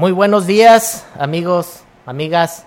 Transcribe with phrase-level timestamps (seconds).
[0.00, 2.64] Muy buenos días, amigos, amigas.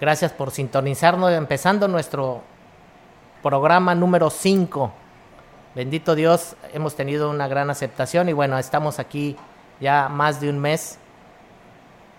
[0.00, 2.42] Gracias por sintonizarnos, empezando nuestro
[3.44, 4.92] programa número 5.
[5.76, 9.36] Bendito Dios, hemos tenido una gran aceptación y bueno, estamos aquí
[9.78, 10.98] ya más de un mes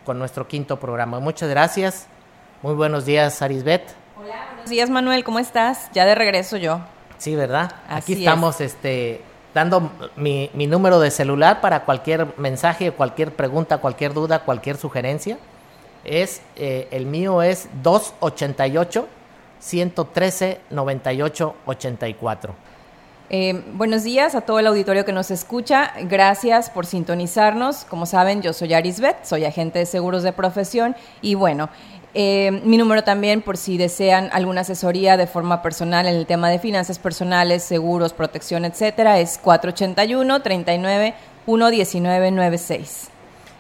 [0.06, 1.20] con nuestro quinto programa.
[1.20, 2.08] Muchas gracias.
[2.62, 3.94] Muy buenos días, Arisbet.
[4.18, 5.26] Hola, buenos días, Manuel.
[5.26, 5.90] ¿Cómo estás?
[5.92, 6.80] Ya de regreso yo.
[7.18, 7.76] Sí, ¿verdad?
[7.90, 9.22] aquí estamos, este
[9.56, 15.38] dando mi, mi, número de celular para cualquier mensaje, cualquier pregunta, cualquier duda, cualquier sugerencia.
[16.04, 19.08] Es, eh, el mío es 288
[19.60, 22.54] 113 98 84.
[23.74, 25.94] buenos días a todo el auditorio que nos escucha.
[26.02, 27.86] Gracias por sintonizarnos.
[27.86, 31.70] Como saben, yo soy Arisbet, soy agente de seguros de profesión y bueno,
[32.18, 36.50] eh, mi número también, por si desean alguna asesoría de forma personal en el tema
[36.50, 41.14] de finanzas personales, seguros, protección, etcétera, es 481 39
[41.46, 43.10] 11996.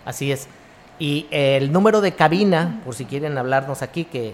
[0.05, 0.47] Así es.
[0.99, 4.33] Y el número de cabina, por si quieren hablarnos aquí, que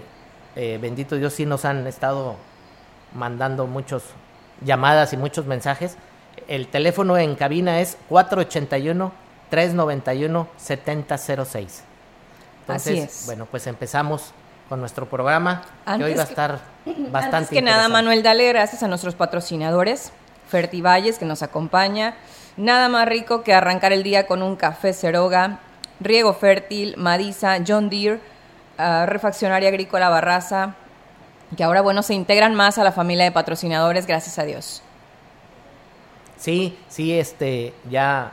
[0.54, 2.36] eh, bendito Dios sí nos han estado
[3.14, 4.04] mandando muchas
[4.64, 5.96] llamadas y muchos mensajes.
[6.46, 9.10] El teléfono en cabina es 481
[9.50, 11.82] 391 7006.
[12.74, 13.24] Así es.
[13.26, 14.32] Bueno, pues empezamos
[14.68, 18.82] con nuestro programa, que hoy va a estar bastante Antes que nada, Manuel, dale gracias
[18.82, 20.12] a nuestros patrocinadores,
[20.48, 22.14] Fertivalles, que nos acompaña.
[22.56, 25.60] Nada más rico que arrancar el día con un café Ceroga,
[26.00, 28.20] Riego Fértil, Madisa, John Deere,
[28.78, 30.74] uh, Refaccionaria Agrícola Barraza,
[31.56, 34.82] que ahora, bueno, se integran más a la familia de patrocinadores, gracias a Dios.
[36.38, 38.32] Sí, sí, este, ya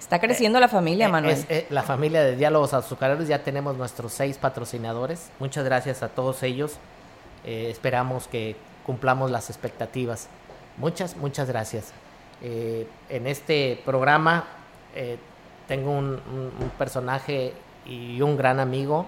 [0.00, 1.44] Está creciendo la familia, eh, Manuel.
[1.50, 5.30] Eh, la familia de Diálogos Azucareros, ya tenemos nuestros seis patrocinadores.
[5.38, 6.78] Muchas gracias a todos ellos.
[7.44, 10.28] Eh, esperamos que cumplamos las expectativas.
[10.78, 11.92] Muchas, muchas gracias.
[12.42, 14.46] en este programa
[15.68, 16.18] tengo un,
[16.78, 17.52] personaje
[17.84, 19.06] y un gran amigo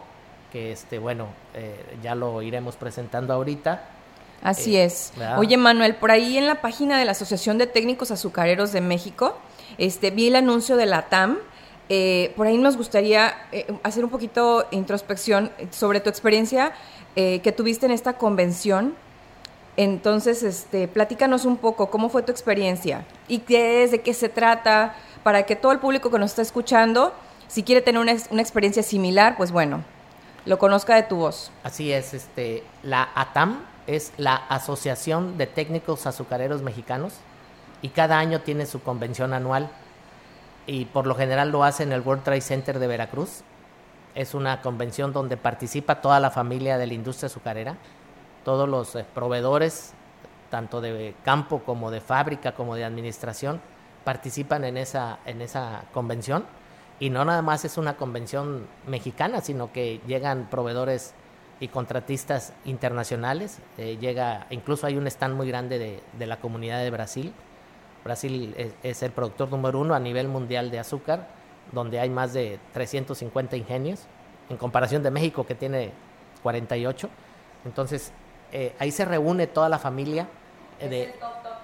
[0.53, 1.29] que, este, bueno,
[2.03, 3.89] ya lo iremos presentando ahorita.
[4.43, 5.15] Así es.
[5.39, 9.39] Oye, Manuel, por ahí en la página de la Asociación de Técnicos Azucareros de México,
[9.79, 11.39] este, vi el anuncio de la TAM.
[11.89, 16.73] Eh, por ahí nos gustaría eh, hacer un poquito introspección sobre tu experiencia
[17.17, 18.95] eh, que tuviste en esta convención.
[19.77, 24.29] Entonces, este, platícanos un poco cómo fue tu experiencia y qué es, de qué se
[24.29, 27.13] trata, para que todo el público que nos está escuchando,
[27.49, 29.83] si quiere tener una, una experiencia similar, pues bueno,
[30.45, 31.51] lo conozca de tu voz.
[31.63, 37.15] Así es, este, la ATAM es la Asociación de Técnicos Azucareros Mexicanos
[37.83, 39.69] y cada año tiene su convención anual
[40.67, 43.43] y por lo general lo hace en el World Trade Center de Veracruz.
[44.15, 47.77] Es una convención donde participa toda la familia de la industria azucarera,
[48.45, 49.95] todos los eh, proveedores,
[50.51, 53.61] tanto de campo como de fábrica como de administración,
[54.05, 56.45] participan en esa, en esa convención.
[57.01, 61.15] Y no nada más es una convención mexicana, sino que llegan proveedores
[61.59, 63.59] y contratistas internacionales.
[63.79, 67.33] Eh, llega, incluso hay un stand muy grande de, de la comunidad de Brasil
[68.05, 71.29] Brasil es, el productor número uno a nivel mundial de azúcar,
[71.71, 74.01] donde hay más de 350 ingenios,
[74.51, 75.93] en comparación de México que tiene
[76.43, 77.09] 48.
[77.65, 78.13] Entonces,
[78.53, 80.29] eh, ahí se reúne toda la familia.
[80.81, 81.15] Eh, de,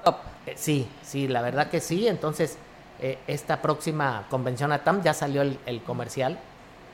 [0.05, 0.17] top,
[0.47, 2.07] eh, sí, sí, la verdad que sí.
[2.07, 2.57] Entonces,
[3.29, 6.37] esta próxima convención ATAM ya salió el, comercial,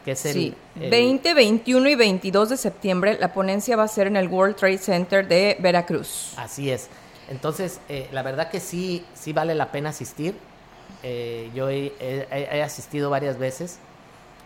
[0.04, 3.16] que es el, 20, 21 y 22 de septiembre.
[3.18, 6.34] La ponencia va a ser en el World Trade Center de Veracruz.
[6.36, 6.90] Así es.
[7.28, 10.36] Entonces, eh, la verdad que sí, sí vale la pena asistir.
[11.02, 13.78] Eh, yo he, asistido varias veces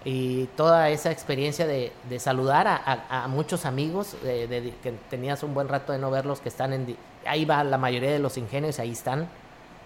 [0.04, 5.92] y toda esa experiencia de, saludar a, muchos amigos, de, que tenías un buen rato
[5.92, 6.96] de no verlos, que están en...
[7.26, 9.28] Ahí va la mayoría de los ingenios, ahí están,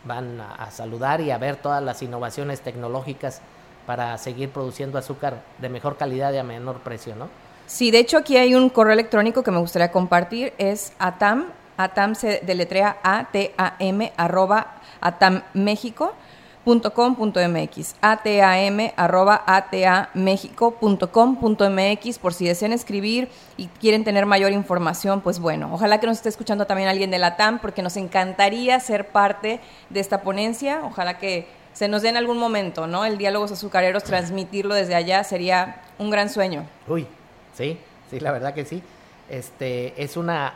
[0.04, 3.40] van a, saludar y a ver todas las innovaciones tecnológicas
[3.86, 7.28] para seguir produciendo azúcar de mejor calidad y a menor precio, ¿no?
[7.66, 11.46] Sí, de hecho aquí hay un correo electrónico que me gustaría compartir, es atam
[11.84, 24.04] ATAM se deletrea A-T-A-M arroba atammexico.com.mx atam arroba atamexico.com.mx por si desean escribir y quieren
[24.04, 27.58] tener mayor información, pues bueno, ojalá que nos esté escuchando también alguien de la TAM
[27.58, 29.58] porque nos encantaría ser parte
[29.90, 33.04] de esta ponencia, ojalá que se nos dé en algún momento, ¿no?
[33.04, 36.64] El diálogo azucareros, transmitirlo desde allá sería un gran sueño.
[36.86, 37.08] Uy,
[37.54, 37.78] sí,
[38.10, 38.82] sí, la verdad que sí.
[39.28, 40.52] Este, es una,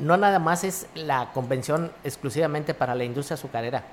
[0.00, 3.84] no nada más es la convención exclusivamente para la industria azucarera,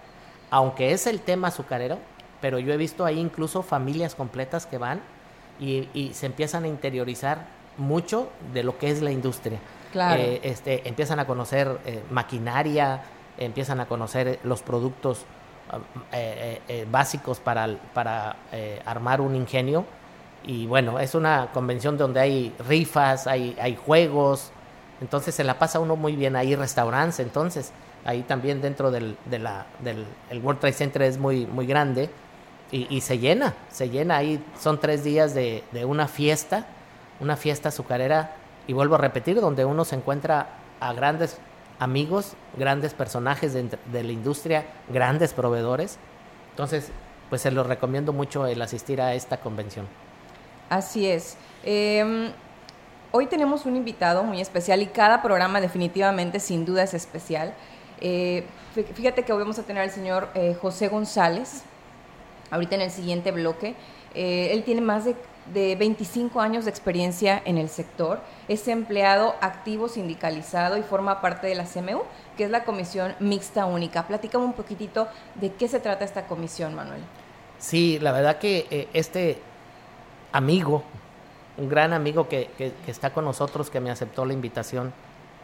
[0.50, 1.98] aunque es el tema azucarero,
[2.42, 5.02] pero yo he visto ahí incluso familias completas que van
[5.60, 7.46] y, se empiezan a interiorizar
[7.78, 9.60] mucho de lo que es la industria.
[9.92, 10.22] Claro.
[10.22, 13.02] Eh, este, empiezan a conocer eh, maquinaria,
[13.38, 15.26] empiezan a conocer los productos
[16.12, 18.36] eh, básicos para, para
[18.86, 19.86] armar un ingenio.
[20.44, 24.52] Y bueno, es una convención donde hay rifas, hay, hay juegos,
[25.02, 26.36] entonces se la pasa uno muy bien.
[26.36, 27.72] Hay restaurantes, entonces
[28.06, 29.46] ahí también dentro del, del
[30.30, 32.10] el World Trade Center es muy, muy grande
[32.72, 34.42] y, se llena, se llena ahí.
[34.60, 36.66] Son tres días de, una fiesta,
[37.20, 38.36] una fiesta azucarera,
[38.68, 40.48] y vuelvo a repetir, donde uno se encuentra
[40.80, 41.38] a grandes
[41.80, 45.98] amigos, grandes personajes de, la industria, grandes proveedores.
[46.52, 46.92] Entonces,
[47.30, 49.88] pues se los recomiendo mucho el asistir a esta convención.
[50.70, 51.38] Así es.
[51.64, 52.32] Em,
[53.12, 57.54] hoy tenemos un invitado muy especial y cada programa definitivamente sin duda es especial.
[58.00, 58.46] Eh,
[58.96, 61.64] fíjate que hoy vamos a tener al señor eh, José González,
[62.50, 63.76] ahorita en el siguiente bloque.
[64.16, 65.16] Eh, él tiene más de,
[65.54, 71.56] 25 años de experiencia en el sector, es empleado activo sindicalizado y forma parte de
[71.56, 72.04] la CMU,
[72.38, 74.08] que es la Comisión Mixta Única.
[74.08, 77.02] Platícame un poquitito de qué se trata esta comisión, Manuel.
[77.58, 79.40] Sí, la verdad que este
[80.32, 80.84] amigo,
[81.62, 82.50] un gran amigo que,
[82.88, 84.92] está con nosotros, que me aceptó la invitación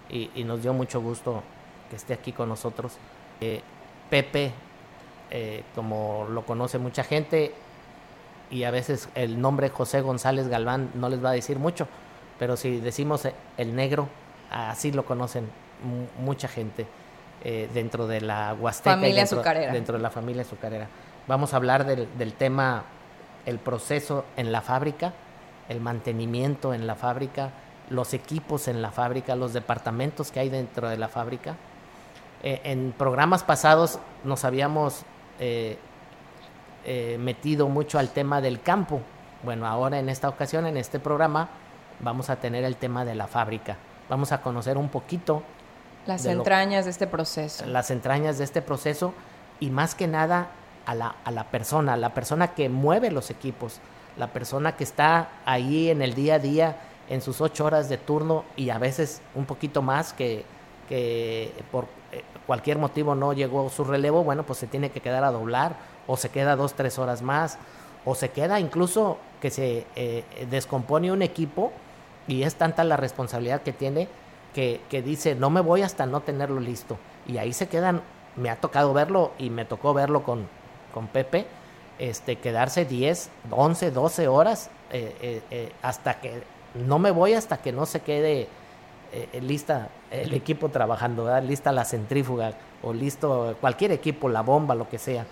[0.10, 1.44] y, nos dio mucho gusto
[1.90, 2.94] que esté aquí con nosotros,
[3.40, 3.62] eh,
[4.10, 4.52] Pepe
[5.30, 7.54] eh, como lo conoce mucha gente,
[8.50, 11.88] y a veces el nombre José González Galván no les va a decir mucho,
[12.40, 13.28] pero si decimos
[13.58, 14.10] el negro,
[14.50, 15.48] así lo conocen
[16.20, 16.88] mucha gente
[17.44, 18.96] eh, dentro de la Huasteca.
[18.96, 19.74] Familia dentro, azucarera.
[19.74, 20.88] Dentro de la familia azucarera.
[21.28, 22.86] Vamos a hablar del, del tema,
[23.46, 25.14] el proceso en la fábrica,
[25.70, 27.52] el mantenimiento en la fábrica,
[27.90, 31.56] los equipos en la fábrica, los departamentos que hay dentro de la fábrica.
[32.44, 35.04] Eh, en programas pasados nos habíamos
[35.40, 35.78] eh,
[36.86, 39.02] eh, metido mucho al tema del campo.
[39.44, 41.50] Bueno, ahora en esta ocasión, en este programa,
[42.00, 43.78] vamos a tener el tema de la fábrica.
[44.10, 45.44] Vamos a conocer un poquito.
[46.06, 47.66] Las entrañas de este proceso.
[47.66, 49.14] Las entrañas de este proceso
[49.60, 50.52] y más que nada
[50.86, 53.82] a la, a la persona, la persona que mueve los equipos,
[54.18, 56.78] la persona que está ahí en el día a día,
[57.10, 60.44] en sus ocho horas de turno y a veces un poquito más que,
[60.90, 65.24] que por eh, cualquier motivo no llegó su relevo, bueno, pues se tiene que quedar
[65.24, 65.76] a doblar
[66.08, 67.58] o se queda dos, tres horas más
[68.06, 71.72] o se queda incluso que se eh, descompone un equipo
[72.28, 74.08] y es tanta la responsabilidad que tiene
[74.54, 76.98] que, que, dice no me voy hasta no tenerlo listo
[77.28, 78.02] y ahí se quedan,
[78.36, 80.48] me ha tocado verlo y me tocó verlo con,
[80.94, 81.46] con Pepe,
[82.00, 86.44] este, quedarse 10, 11, 12 horas eh, hasta que
[86.76, 88.48] no me voy hasta que no se quede
[89.14, 92.54] eh, lista el equipo trabajando, lista la centrífuga
[92.84, 95.26] o listo cualquier equipo, la bomba, lo que sea.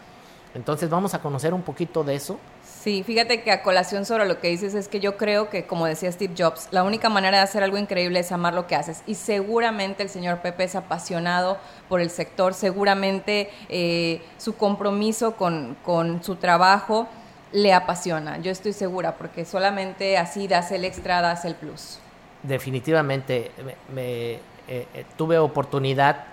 [0.53, 2.39] Entonces vamos a conocer un poquito de eso.
[2.85, 5.87] Sí, fíjate que a colación sobre lo que dices es que yo creo que, como
[5.87, 9.01] decía Steve Jobs, la única manera de hacer algo increíble es amar lo que haces.
[9.07, 11.57] Y seguramente el señor Pepe es apasionado
[11.89, 17.09] por el sector, seguramente eh, su compromiso con, con su trabajo
[17.51, 18.37] le apasiona.
[18.37, 21.99] Yo estoy segura, porque solamente así das el extra, das el plus
[22.47, 23.51] definitivamente
[23.93, 26.25] me, eh, eh, tuve oportunidad,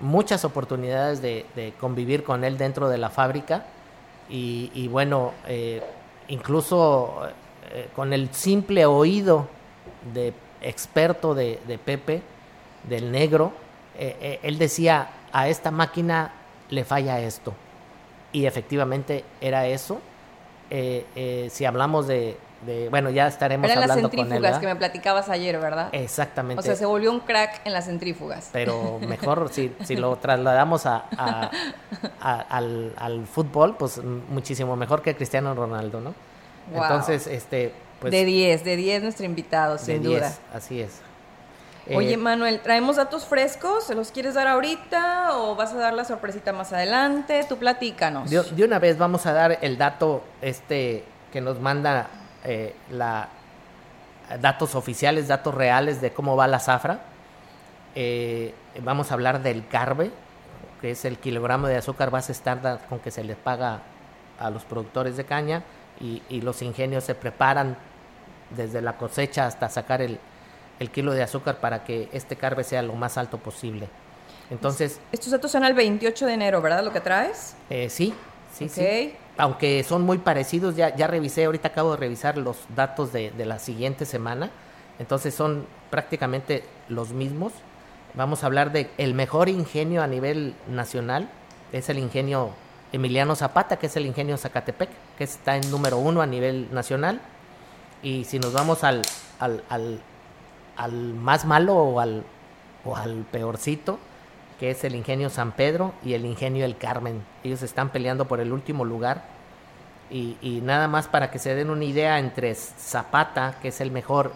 [0.00, 3.64] muchas oportunidades de, convivir con él dentro de la fábrica
[4.34, 5.82] y, bueno, eh,
[6.28, 7.28] incluso
[7.94, 9.46] con el simple oído
[10.14, 12.22] de experto de, Pepe,
[12.88, 13.52] del negro,
[13.98, 16.32] él decía, a esta máquina
[16.70, 17.52] le falla esto.
[18.32, 20.00] Y efectivamente era eso.
[20.70, 22.38] si hablamos de,
[22.90, 25.88] bueno, ya estaremos Eran hablando las centrífugas que me platicabas ayer, ¿verdad?
[25.92, 26.60] Exactamente.
[26.60, 28.50] O sea, se volvió un crack en las centrífugas.
[28.52, 31.50] Pero mejor si, si lo trasladamos a,
[32.20, 36.14] al, fútbol, pues muchísimo mejor que Cristiano Ronaldo, ¿no?
[36.72, 38.12] Entonces, este, pues...
[38.12, 40.32] De 10, de 10 nuestro invitado, sin duda.
[40.54, 41.00] así es.
[41.92, 45.94] Oye, eh, Manuel, traemos datos frescos, ¿se los quieres dar ahorita o vas a dar
[45.94, 47.44] la sorpresita más adelante?
[47.48, 48.30] Tú platícanos.
[48.30, 52.08] De, de una vez vamos a dar el dato este que nos manda
[52.44, 53.28] eh, la,
[54.40, 57.00] datos oficiales, datos reales de cómo va la zafra.
[57.94, 60.10] Eh, vamos a hablar del carbe,
[60.80, 63.82] que es el kilogramo de azúcar base estándar con que se le paga
[64.38, 65.62] a los productores de caña
[66.00, 67.76] y, los ingenios se preparan
[68.50, 70.18] desde la cosecha hasta sacar el,
[70.80, 73.88] el, kilo de azúcar para que este carbe sea lo más alto posible.
[74.50, 75.00] Entonces...
[75.12, 76.82] Estos datos son al 28 de enero, ¿verdad?
[76.82, 77.54] Lo que traes.
[77.70, 78.12] Eh, sí,
[78.52, 79.14] sí, sí.
[79.42, 84.06] Aunque son muy parecidos, ya, revisé, ahorita acabo de revisar los datos de, la siguiente
[84.06, 84.52] semana,
[85.00, 87.52] entonces son prácticamente los mismos.
[88.14, 91.28] Vamos a hablar de el mejor ingenio a nivel nacional,
[91.72, 92.50] es el ingenio
[92.92, 97.20] Emiliano Zapata, que es el ingenio Zacatepec, que está en número uno a nivel nacional.
[98.00, 99.02] Y si nos vamos al,
[99.40, 99.64] al,
[100.76, 102.22] al, más malo o al,
[102.84, 103.98] o al peorcito,
[104.60, 107.24] que es el ingenio San Pedro y el ingenio El Carmen.
[107.42, 109.31] Ellos están peleando por el último lugar.
[110.14, 114.34] Y, nada más para que se den una idea, entre Zapata, que es el mejor,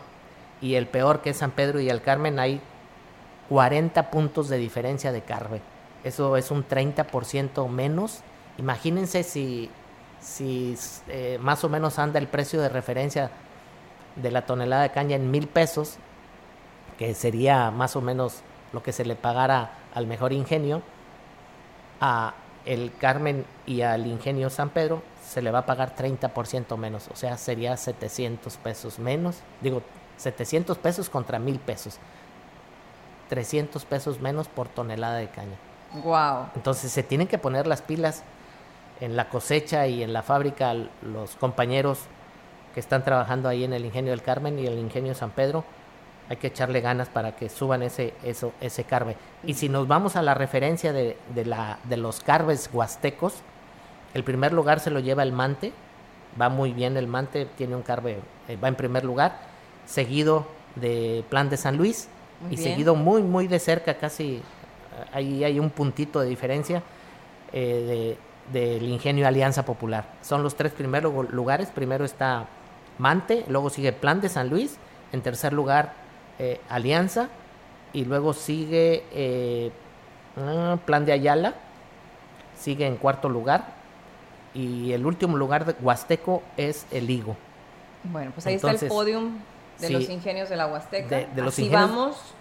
[0.63, 2.63] y el peor, que es San Pedro y el Carmen, hay
[3.51, 5.61] 40 puntos de diferencia de carbe.
[6.03, 8.21] Eso es un 30% menos.
[8.57, 9.69] Imagínense si,
[10.19, 10.79] si
[11.09, 13.31] eh, más o menos anda el precio de referencia
[14.15, 15.99] de la tonelada de caña en mil pesos,
[16.97, 18.41] que sería más o menos
[18.73, 20.81] lo que se le pagara al mejor ingenio,
[22.01, 22.33] a
[22.65, 27.17] el Carmen y al ingenio San Pedro se le va a pagar 30% menos, o
[27.17, 29.83] sea, sería 700 pesos menos, digo,
[30.19, 31.99] 700 pesos contra mil pesos,
[33.29, 35.57] 300 pesos menos por tonelada de caña.
[36.05, 36.51] Wow.
[36.55, 38.23] Entonces se tienen que poner las pilas
[39.01, 41.99] en la cosecha y en la fábrica los compañeros
[42.75, 45.65] que están trabajando ahí en el Ingenio del Carmen y el Ingenio San Pedro.
[46.29, 49.17] Hay que echarle ganas para que suban ese, eso, ese carbe.
[49.45, 53.43] Y si nos vamos a la referencia de, de, la, de los carbes huastecos,
[54.17, 55.73] el primer lugar se lo lleva el Mante.
[56.41, 58.19] Va muy bien el Mante, tiene un carbe,
[58.49, 59.39] eh, va en primer lugar.
[59.85, 62.09] Seguido de Plan de San Luis.
[62.51, 64.43] y seguido muy, muy de cerca, casi
[65.13, 66.83] ahí hay un puntito de diferencia
[67.53, 68.17] eh,
[68.53, 70.05] del ingenio Alianza Popular.
[70.23, 71.69] Son los tres primeros lugares.
[71.69, 72.47] Primero está
[72.99, 74.77] Mante, luego sigue Plan de San Luis,
[75.13, 75.95] en tercer lugar
[76.39, 77.29] eh, Alianza,
[77.93, 79.71] y luego sigue eh,
[80.37, 81.55] ah, Plan de Ayala,
[82.57, 83.76] sigue en cuarto lugar,
[84.57, 87.37] y el último lugar de Huasteco es el Higo.
[88.05, 89.39] Bueno, pues ahí está el podium
[89.79, 91.17] de los ingenios de la Huasteca.
[91.17, 92.35] De, los Así vamos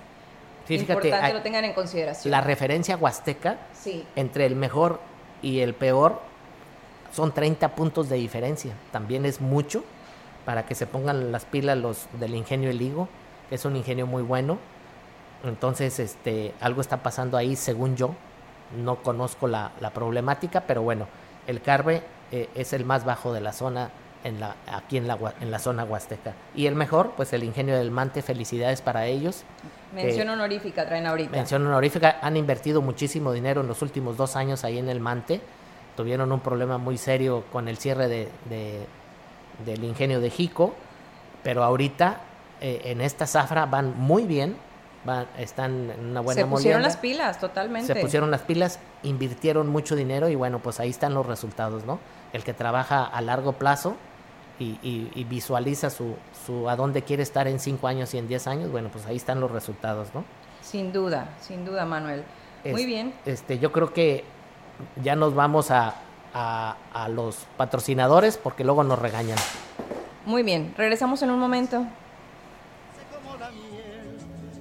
[0.67, 2.31] Sí, fíjate, Importante lo tengan en consideración.
[2.31, 3.57] La referencia huasteca
[4.15, 4.99] entre el mejor
[5.43, 6.19] y el peor
[7.13, 8.73] son 30 puntos de diferencia.
[8.91, 9.83] También es mucho
[10.43, 13.07] para que se pongan las pilas los del ingenio El Higo,
[13.49, 14.57] que es un ingenio muy bueno.
[15.43, 18.15] Entonces, este, algo está pasando ahí, según yo.
[18.75, 21.07] No conozco la, problemática, pero bueno,
[21.47, 23.89] el Carbe eh, es el más bajo de la zona
[24.23, 26.33] en la, aquí en la, en la zona huasteca.
[26.55, 29.43] Y el mejor, pues el ingenio del Mante, felicidades para ellos.
[29.93, 31.29] Mención honorífica traen ahorita.
[31.29, 35.41] Mención honorífica, han invertido muchísimo dinero en los últimos dos años ahí en el Mante.
[35.95, 38.27] Tuvieron un problema muy serio con el cierre de,
[39.63, 40.73] del ingenio de Jico,
[41.43, 42.17] pero ahorita
[42.61, 44.57] eh, en esta zafra van muy bien,
[45.05, 47.93] van, están en una buena Se pusieron las pilas, totalmente.
[47.93, 51.99] Se pusieron las pilas, invirtieron mucho dinero y bueno, pues ahí están los resultados, ¿no?
[52.33, 53.95] El que trabaja a largo plazo
[54.59, 58.71] y, visualiza su, su, a dónde quiere estar en cinco años y en diez años,
[58.71, 60.23] bueno, pues ahí están los resultados, ¿no?
[60.61, 62.23] Sin duda, sin duda, Manuel.
[62.63, 63.13] Muy bien.
[63.25, 64.23] Este, yo creo que
[65.03, 65.95] ya nos vamos a,
[66.33, 69.37] a, los patrocinadores porque luego nos regañan.
[70.25, 71.85] Muy bien, regresamos en un momento.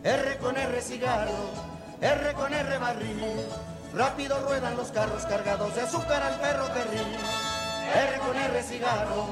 [0.05, 1.33] R con R cigarro,
[2.03, 3.25] R con R barril,
[3.95, 7.17] rápido ruedan los carros cargados de azúcar al ferrocarril.
[7.95, 9.27] R con R cigarro,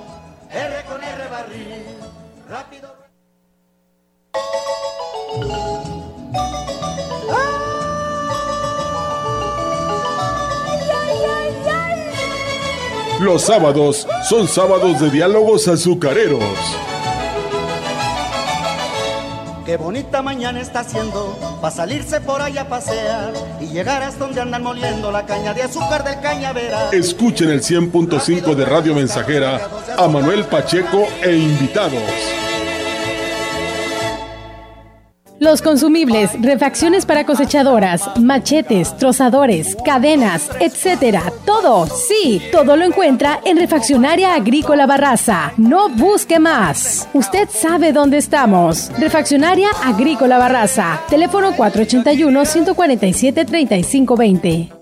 [0.50, 1.85] R con R barril,
[2.49, 2.91] rápido.
[13.21, 16.43] Los sábados son sábados de diálogos azucareros.
[19.73, 24.43] Qué bonita mañana está haciendo para salirse por allá a pasear y llegar hasta donde
[24.43, 26.91] andan moliendo la caña de azúcar del cañavera.
[26.93, 32.02] Escuchen el 100.5 de Radio Mensajera a Manuel Pacheco e invitados.
[35.42, 41.32] Los consumibles, refacciones para cosechadoras, machetes, trozadores, cadenas, etcétera.
[41.44, 45.52] Todo, sí, todo lo encuentra en Refaccionaria Agrícola Barraza.
[45.56, 47.08] No busque más.
[47.12, 48.92] Usted sabe dónde estamos.
[49.00, 51.00] Refaccionaria Agrícola Barraza.
[51.08, 54.82] Teléfono 481 147 3520.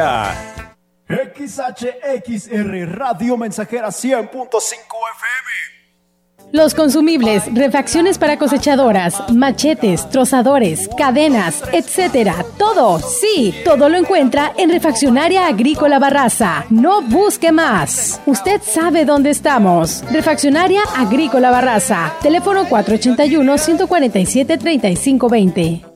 [1.08, 5.76] XHXR Radio Mensajera 100.5 FM.
[6.52, 12.44] Los consumibles, refacciones para cosechadoras, machetes, trozadores, cadenas, etcétera.
[12.58, 16.66] Todo, sí, todo lo encuentra en Refaccionaria Agrícola Barraza.
[16.68, 18.20] No busque más.
[18.26, 20.04] Usted sabe dónde estamos.
[20.12, 22.12] Refaccionaria Agrícola Barraza.
[22.22, 25.95] Teléfono 481 147 3520.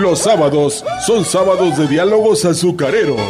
[0.02, 3.22] los sábados son sábados de diálogos azucareros.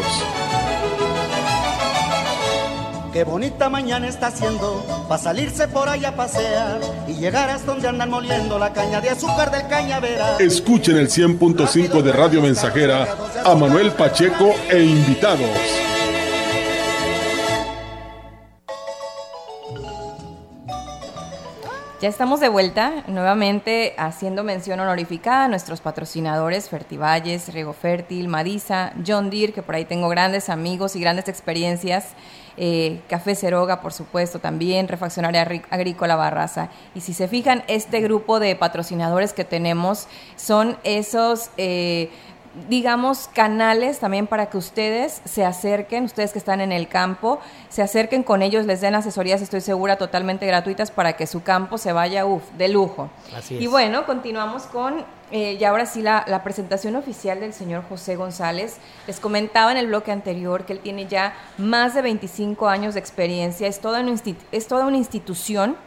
[3.11, 7.89] Qué bonita mañana está haciendo para salirse por allá a pasear y llegar hasta donde
[7.89, 10.37] andan moliendo la caña de azúcar del cañavera.
[10.39, 13.07] Escuchen el 100.5 de Radio Mensajera
[13.43, 15.90] a Manuel Pacheco e invitados.
[22.01, 28.91] Ya estamos de vuelta, nuevamente haciendo mención honorífica a nuestros patrocinadores Fertivalles, Riego Fértil, Madisa,
[29.05, 32.13] John Deere, que por ahí tengo grandes amigos y grandes experiencias,
[32.57, 36.69] eh, Café Ceroga, por supuesto, también, Refaccionaria Agrícola Barraza.
[36.95, 41.51] Y si se fijan, este grupo de patrocinadores que tenemos son esos...
[41.57, 42.09] Eh,
[42.67, 47.81] digamos, canales también para que ustedes se acerquen, ustedes que están en el campo, se
[47.81, 51.93] acerquen con ellos, les den asesorías, estoy segura, totalmente gratuitas para que su campo se
[51.93, 53.09] vaya, uff, de lujo.
[53.35, 53.61] Así es.
[53.61, 58.17] Y bueno, continuamos con, eh, ya ahora sí, la, la, presentación oficial del señor José
[58.17, 58.77] González.
[59.07, 62.99] Les comentaba en el bloque anterior que él tiene ya más de 25 años de
[62.99, 64.13] experiencia, es toda una,
[64.51, 65.77] es toda una institución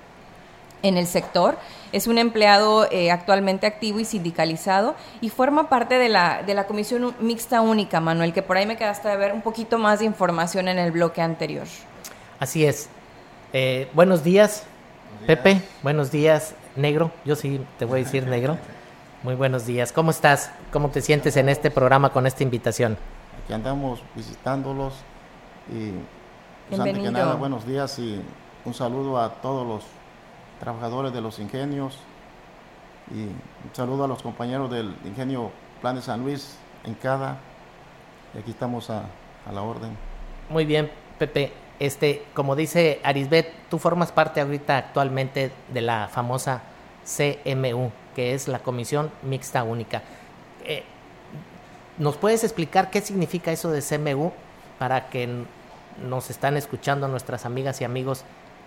[0.84, 1.58] en el sector.
[1.94, 6.66] Es un empleado eh, actualmente activo y sindicalizado y forma parte de la, de la
[6.66, 10.04] Comisión Mixta Única, Manuel, que por ahí me quedaste de ver un poquito más de
[10.04, 11.68] información en el bloque anterior.
[12.40, 12.88] Así es.
[13.52, 14.64] Eh, buenos días,
[15.24, 15.62] Pepe.
[15.84, 17.12] Buenos días, Negro.
[17.24, 18.58] Yo sí te voy a decir Negro.
[19.22, 19.92] Muy buenos días.
[19.92, 20.50] ¿Cómo estás?
[20.72, 22.98] ¿Cómo te sientes en este programa con esta invitación?
[23.44, 24.94] Aquí andamos visitándolos
[25.72, 25.92] y
[26.70, 28.20] pues, antes que nada, buenos días y
[28.64, 29.84] un saludo a todos los
[30.64, 31.98] trabajadores de los ingenios
[33.10, 35.50] y un saludo a los compañeros del ingenio
[35.82, 37.36] Plan de San Luis en cada
[38.34, 39.04] y aquí estamos a,
[39.46, 39.90] a, la orden.
[40.48, 41.52] Muy bien, Pepe.
[41.78, 46.62] Este, como dice Arisbet, tú formas parte ahorita actualmente de la famosa
[47.04, 50.02] CMU, que es la Comisión Mixta Única.
[50.64, 50.82] Eh,
[51.98, 54.32] ¿Nos puedes explicar qué significa eso de CMU
[54.78, 55.44] para que
[56.02, 58.24] nos están escuchando nuestras amigas y amigos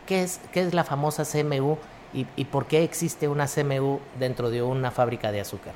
[0.08, 1.78] ¿Qué es, qué es la famosa CMU
[2.14, 5.74] y, por qué existe una CMU dentro de una fábrica de azúcar?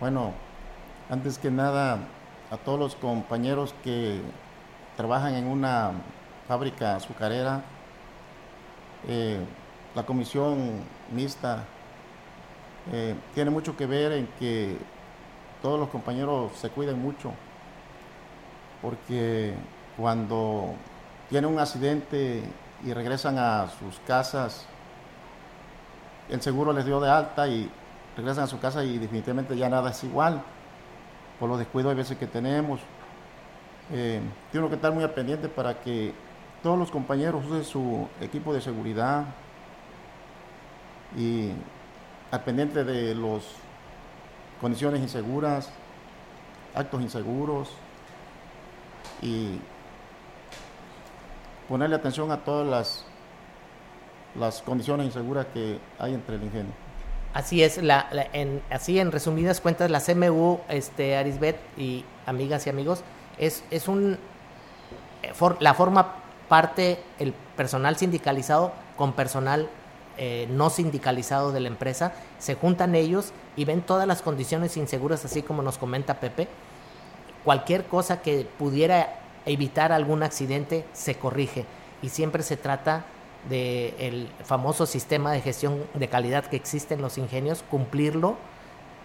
[0.00, 0.32] Bueno,
[1.08, 2.00] antes que nada,
[2.50, 4.20] a todos los compañeros que
[4.96, 5.92] trabajan en una
[6.48, 7.62] fábrica azucarera,
[9.06, 9.38] eh,
[9.94, 10.80] la comisión
[11.12, 11.64] mixta
[12.92, 14.76] eh, tiene mucho que ver en que
[15.62, 17.30] todos los compañeros se cuiden mucho,
[18.82, 19.54] porque
[19.96, 20.74] cuando
[21.30, 22.42] tiene un accidente
[22.84, 24.66] y regresan a sus casas.
[26.28, 27.70] El seguro les dio de alta y
[28.16, 30.42] regresan a su casa y definitivamente ya nada es igual
[31.38, 32.80] por los descuidos a veces que tenemos.
[33.92, 34.20] Eh,
[34.50, 36.14] tiene que estar muy al pendiente para que
[36.62, 39.24] todos los compañeros usen su equipo de seguridad
[41.16, 41.50] y
[42.30, 43.44] al pendiente de las
[44.60, 45.70] condiciones inseguras,
[46.74, 47.70] actos inseguros
[49.20, 49.58] y
[51.68, 53.04] ponerle atención a todas las,
[54.38, 56.72] las condiciones inseguras que hay entre el ingenio.
[57.32, 62.70] Así es, la, en, así en resumidas cuentas, la CMU, este, Arisbet y amigas y
[62.70, 63.02] amigos,
[63.38, 64.18] es, es un,
[65.22, 66.14] eh, la forma
[66.48, 69.68] parte el personal sindicalizado con personal
[70.16, 75.24] eh, no sindicalizado de la empresa, se juntan ellos y ven todas las condiciones inseguras,
[75.24, 76.46] así como nos comenta Pepe.
[77.42, 81.64] Cualquier cosa que pudiera evitar algún accidente se corrige
[82.02, 83.04] y siempre se trata
[83.48, 88.36] del el famoso sistema de gestión de calidad que existe en los ingenios, cumplirlo,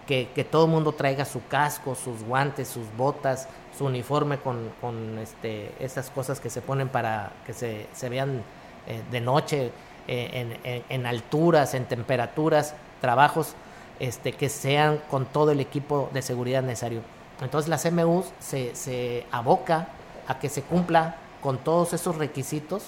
[0.07, 3.47] que, que todo el mundo traiga su casco, sus guantes, sus botas,
[3.77, 8.41] su uniforme con, con este, estas cosas que se ponen para que se, se vean
[8.87, 9.71] eh, de noche,
[10.07, 13.53] eh, en, en, en, alturas, en temperaturas, trabajos
[13.99, 17.01] este, que sean con todo el equipo de seguridad necesario.
[17.41, 19.89] Entonces la CMU se, se aboca
[20.29, 22.85] a que se cumpla con todos esos requisitos.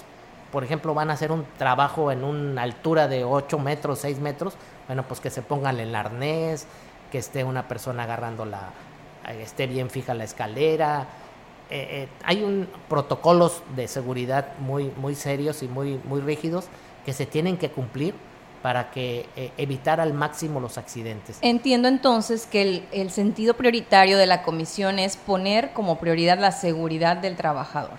[0.50, 4.54] Por ejemplo, van a hacer un trabajo en una altura de 8 metros, 6 metros.
[4.86, 6.66] Bueno, pues que se pongan el arnés,
[7.10, 8.70] que esté una persona agarrando la,
[9.40, 11.06] esté bien fija la escalera.
[11.68, 16.66] Eh, eh, hay un protocolos de seguridad muy, muy serios y muy, muy rígidos
[17.04, 18.14] que se tienen que cumplir
[18.62, 21.38] para que eh, evitar al máximo los accidentes.
[21.42, 26.52] Entiendo entonces que el, el, sentido prioritario de la comisión es poner como prioridad la
[26.52, 27.98] seguridad del trabajador.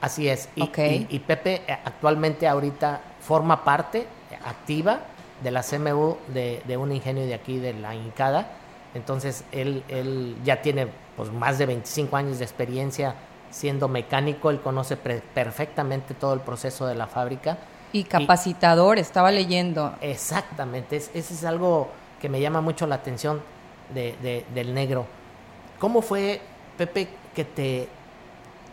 [0.00, 0.48] Así es.
[0.56, 1.06] Y, okay.
[1.08, 4.06] y, y Pepe eh, actualmente ahorita forma parte
[4.44, 5.00] activa
[5.42, 8.48] de la CMU de, de, un ingenio de aquí, de la Incada.
[8.94, 13.14] Entonces él, él ya tiene pues, más de 25 años de experiencia
[13.50, 17.58] siendo mecánico, él conoce perfectamente todo el proceso de la fábrica
[17.92, 19.94] y capacitador, y, estaba leyendo.
[20.00, 21.88] Exactamente, es, ese es algo
[22.20, 23.42] que me llama mucho la atención
[23.94, 25.06] de, de, del negro.
[25.78, 26.40] ¿Cómo fue,
[26.76, 27.88] Pepe, que te,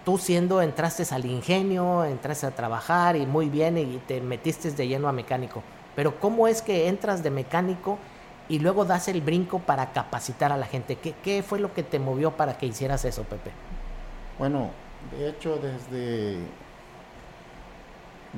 [0.04, 4.88] tú siendo, entraste al ingenio, entraste a trabajar y muy bien y te metiste de
[4.88, 5.64] lleno a mecánico?
[5.96, 7.98] Pero ¿cómo es que entras de mecánico
[8.50, 10.98] y luego das el brinco para capacitar a la gente?
[10.98, 13.52] ¿Qué, qué fue lo que te movió para que hicieras eso, Pepe?
[14.38, 14.70] Bueno,
[15.12, 16.38] de hecho, desde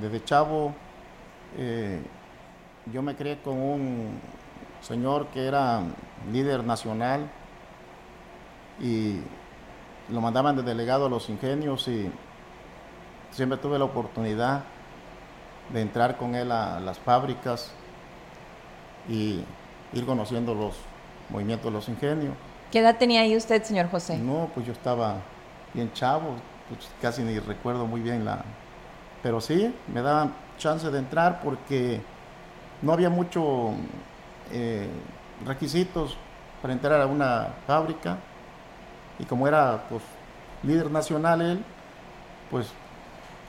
[0.01, 0.73] desde chavo
[1.57, 2.01] eh,
[2.91, 4.19] yo me crié con un
[4.81, 5.81] señor que era
[6.31, 7.29] líder nacional
[8.79, 9.19] y
[10.09, 12.09] lo mandaban de delegado a los ingenios y
[13.31, 14.63] siempre tuve la oportunidad
[15.71, 17.71] de entrar con él a las fábricas
[19.07, 19.43] y
[19.93, 20.75] ir conociendo los
[21.29, 22.33] movimientos de los ingenios.
[22.71, 24.17] ¿Qué edad tenía ahí usted, señor José?
[24.17, 25.17] No, pues yo estaba
[25.73, 26.35] bien chavo,
[26.69, 28.43] pues casi ni recuerdo muy bien la...
[29.21, 32.01] Pero sí, me daban chance de entrar porque
[32.81, 33.71] no había mucho
[34.51, 34.89] eh,
[35.45, 36.17] requisitos
[36.61, 38.17] para entrar a una fábrica
[39.19, 40.01] y como era pues
[40.63, 41.63] líder nacional él,
[42.49, 42.71] pues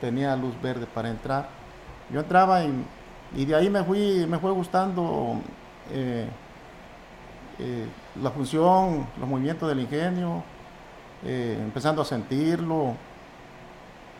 [0.01, 1.49] tenía luz verde para entrar.
[2.13, 5.41] Yo entraba y, de ahí me fui, me fue gustando
[5.93, 6.29] eh,
[7.59, 7.87] eh,
[8.21, 10.43] la función, los movimientos del ingenio,
[11.25, 12.95] eh, empezando a sentirlo.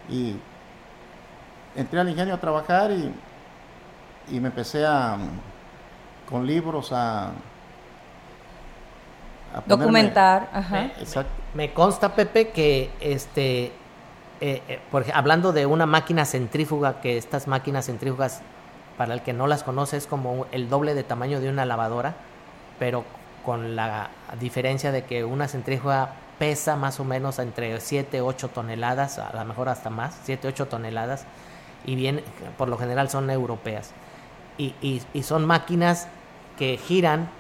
[0.09, 0.37] Y
[1.81, 3.13] entré al ingenio a trabajar y,
[4.31, 5.17] y me empecé a,
[6.29, 7.33] con libros a,
[9.67, 10.49] documentar.
[11.55, 13.73] Me, consta, Pepe, que este,
[14.41, 14.81] eh,
[15.13, 18.43] hablando de una máquina centrífuga, que estas máquinas centrífugas,
[18.97, 22.15] para el que no las conoce, es como el doble de tamaño de una lavadora,
[22.79, 23.05] pero
[23.45, 29.19] con la diferencia de que una centrífuga pesa más o menos entre 7, 8 toneladas,
[29.19, 31.25] a lo mejor hasta más, 7, 8 toneladas,
[31.85, 32.23] y bien,
[32.59, 33.93] por lo general son europeas.
[34.59, 36.07] Y, y, son máquinas
[36.59, 37.31] que giran,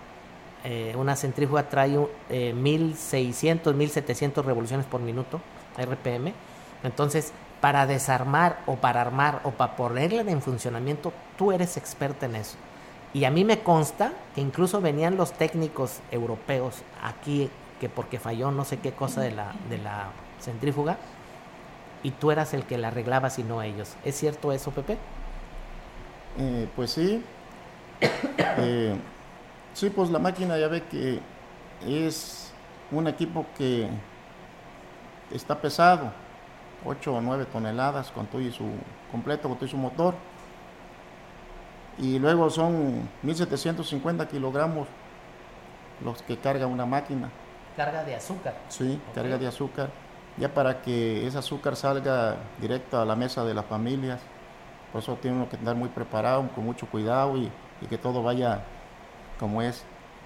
[0.64, 1.98] eh, una centrífuga trae
[2.30, 5.40] eh, 1600, 1700 revoluciones por minuto,
[5.76, 6.32] RPM,
[6.82, 12.36] entonces para desarmar o para armar o para ponerla en funcionamiento, tú eres experta en
[12.36, 12.56] eso.
[13.12, 17.50] Y a mí me consta que incluso venían los técnicos europeos aquí,
[17.80, 20.08] que porque falló no sé qué cosa de la, de la
[20.40, 20.96] centrífuga,
[22.02, 23.94] y tú eras el que la arreglabas y no ellos.
[24.04, 24.98] ¿Es cierto eso, Pepe?
[26.38, 27.22] Eh, pues sí.
[28.62, 28.96] Eh,
[29.74, 31.20] sí, pues la máquina ya ve que
[31.86, 32.52] es
[32.90, 33.88] un equipo que
[35.30, 36.12] está pesado,
[36.84, 38.64] 8 o 9 toneladas con todo y su
[39.10, 40.14] completo, con todo y su motor
[42.00, 44.88] y luego son 1750 kilogramos
[46.02, 47.30] los que carga una máquina.
[47.76, 48.54] Carga de azúcar.
[48.68, 49.90] Sí, carga de azúcar,
[50.38, 54.20] ya para que ese azúcar salga directo a la mesa de las familias.
[54.92, 57.50] Por eso tiene uno que estar muy preparado, con mucho cuidado y,
[57.88, 58.62] que todo vaya
[59.38, 59.84] como es.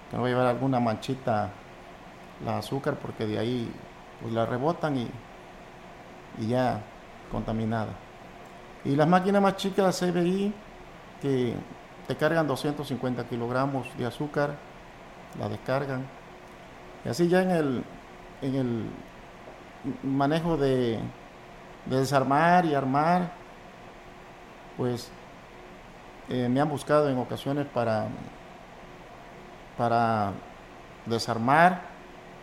[0.09, 1.49] Que no vaya a llevar alguna manchita
[2.43, 3.71] la azúcar porque de ahí
[4.21, 5.09] pues la rebotan y,
[6.47, 6.81] ya
[7.31, 7.93] contaminada.
[8.83, 10.53] Y las máquinas más chicas, CBI,
[11.21, 11.55] que
[12.07, 14.55] te cargan 250 kilogramos de azúcar,
[15.39, 16.05] la descargan.
[17.03, 17.83] Y así ya en el,
[18.41, 18.89] en el
[20.03, 20.99] manejo de,
[21.85, 23.31] desarmar y armar,
[24.75, 25.11] pues
[26.29, 28.07] eh, me han buscado en ocasiones para,
[29.77, 30.31] para
[31.05, 31.81] desarmar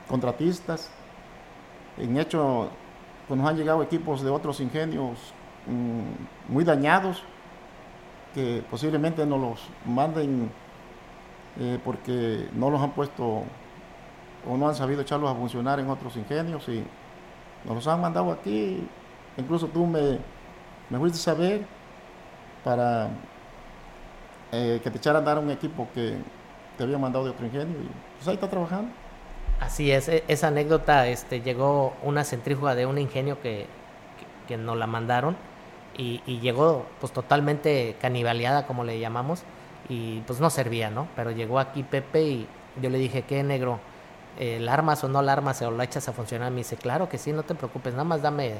[0.08, 0.90] contratistas.
[1.98, 2.68] En hecho,
[3.26, 5.18] pues nos han llegado equipos de otros ingenios
[5.66, 7.24] mm, muy dañados
[8.34, 10.50] que posiblemente no los manden
[11.58, 13.44] eh, porque no los han puesto
[14.48, 16.82] o no han sabido echarlos a funcionar en otros ingenios y
[17.64, 18.86] nos los han mandado aquí.
[19.36, 20.18] Incluso tú me,
[20.90, 21.64] me fuiste a saber
[22.64, 23.08] para
[24.52, 26.16] eh, que te echaran a dar un equipo que
[26.76, 28.90] te había mandado de otro ingenio y pues ahí está trabajando.
[29.60, 33.66] Así es, e, esa anécdota, este, llegó una centrífuga de un ingenio que,
[34.48, 35.36] que nos la mandaron
[35.96, 39.42] y, llegó pues totalmente canibaleada como le llamamos
[39.88, 41.08] y pues no servía, ¿no?
[41.16, 42.46] Pero llegó aquí Pepe y
[42.80, 43.78] yo le dije, ¿qué negro?
[44.38, 46.50] ¿La armas o no la armas o la echas a funcionar?
[46.50, 48.54] Me dice, claro que sí, no te preocupes, nada más dame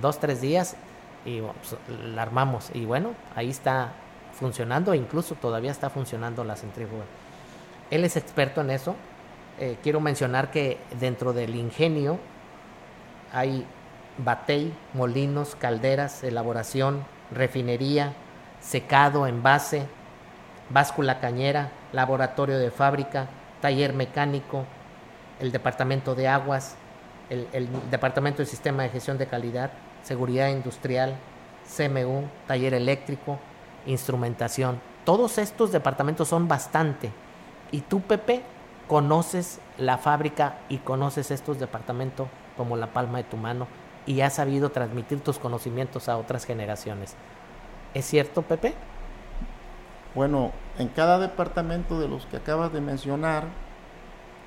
[0.00, 0.76] dos, tres días
[1.24, 1.76] y pues,
[2.14, 2.70] la armamos.
[2.74, 3.92] Y bueno, ahí está
[4.32, 7.04] funcionando, incluso todavía está funcionando la centrífuga.
[7.90, 8.94] Él es experto en eso.
[9.58, 12.18] Eh, quiero mencionar que dentro del ingenio
[13.32, 13.66] hay
[14.18, 18.14] batey, molinos, calderas, elaboración, refinería,
[18.60, 19.86] secado, envase,
[20.70, 23.28] báscula cañera, laboratorio de fábrica,
[23.60, 24.64] taller mecánico,
[25.40, 26.76] el departamento de aguas,
[27.30, 29.70] el, departamento de sistema de gestión de calidad,
[30.02, 31.14] seguridad industrial,
[31.76, 33.38] CMU, taller eléctrico,
[33.86, 34.80] instrumentación.
[35.04, 37.10] Todos estos departamentos son bastante.
[37.70, 38.42] Y tú, Pepe,
[38.88, 43.68] conoces la fábrica y conoces estos departamentos como la palma de tu mano
[44.06, 47.14] y has sabido transmitir tus conocimientos a otras generaciones.
[47.94, 48.74] ¿Es cierto, Pepe?
[50.14, 53.44] Bueno, en cada departamento de los que acabas de mencionar,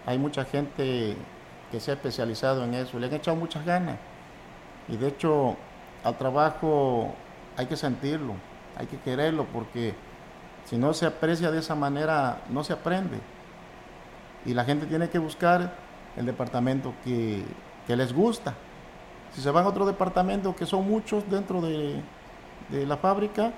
[0.06, 1.16] hay mucha gente
[1.72, 3.98] que se ha especializado en eso, le han echado muchas ganas.
[4.88, 5.56] Y de hecho,
[6.04, 7.14] al trabajo
[7.58, 8.34] hay que sentirlo,
[8.78, 9.96] hay que quererlo, porque
[10.66, 13.18] si no se aprecia de esa manera, no se aprende.
[14.46, 15.74] Y la gente tiene que buscar
[16.18, 17.44] el departamento que,
[17.88, 18.54] que les gusta.
[19.34, 22.02] Si se van a otro departamento, que son muchos dentro de,
[22.70, 23.52] la fábrica,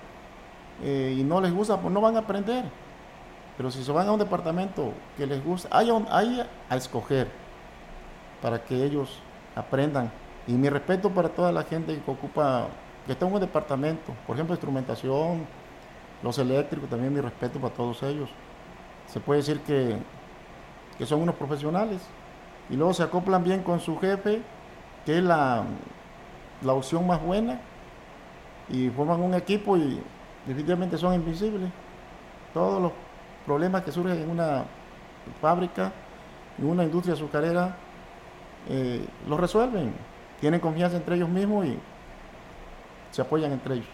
[0.83, 2.65] eh, y no les gusta, pues no van a aprender.
[3.57, 7.27] Pero si se van a un departamento que les gusta, hay, hay a escoger
[8.41, 9.21] para que ellos
[9.55, 10.11] aprendan.
[10.47, 12.67] Y mi respeto para toda la gente que ocupa,
[13.05, 15.45] que está en un departamento, por ejemplo, instrumentación,
[16.21, 18.29] los eléctricos, también mi respeto para todos ellos.
[19.07, 19.97] Se puede decir que,
[20.97, 22.01] que son unos profesionales.
[22.69, 24.41] Y luego se acoplan bien con su jefe,
[25.05, 25.63] que es la,
[26.63, 27.59] la opción más buena,
[28.69, 30.01] y forman un equipo y
[30.45, 31.69] definitivamente son invisibles.
[32.53, 32.91] Todos los
[33.45, 34.65] problemas que surgen en una
[35.41, 35.91] fábrica,
[36.57, 37.75] en una industria azucarera,
[38.69, 39.93] eh, los resuelven.
[40.39, 41.77] Tienen confianza entre ellos mismos y
[43.11, 43.87] se apoyan entre ellos.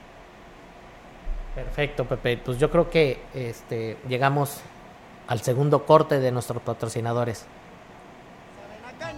[1.55, 2.37] Perfecto, Pepe.
[2.37, 4.61] Pues yo creo que este, llegamos
[5.27, 7.45] al segundo corte de nuestros patrocinadores.
[9.01, 9.17] Ay,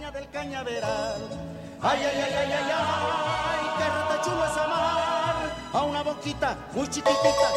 [1.82, 3.84] ay, ay, ay, ay, ay, qué
[4.24, 7.48] chulo es amar a una boquita muy chiquitita.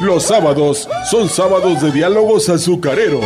[0.00, 3.24] Los sábados son sábados de diálogos azucareros.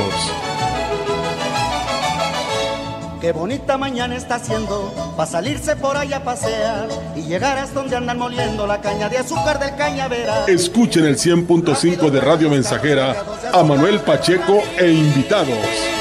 [3.21, 7.97] Qué bonita mañana está haciendo para salirse por allá a pasear y llegar hasta donde
[7.97, 10.45] andan moliendo la caña de azúcar del cañavera.
[10.47, 15.98] Escuchen el 100.5 de Radio Mensajera a Manuel Pacheco e invitados.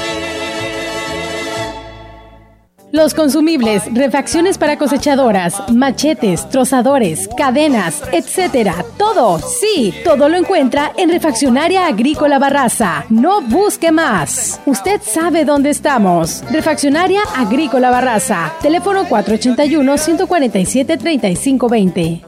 [2.90, 8.84] Los consumibles, refacciones para cosechadoras, machetes, trozadores, cadenas, etcétera.
[8.96, 13.04] Todo, sí, todo lo encuentra en Refaccionaria Agrícola Barraza.
[13.10, 14.60] No busque más.
[14.64, 16.42] Usted sabe dónde estamos.
[16.50, 18.54] Refaccionaria Agrícola Barraza.
[18.62, 22.27] Teléfono 481 147 3520.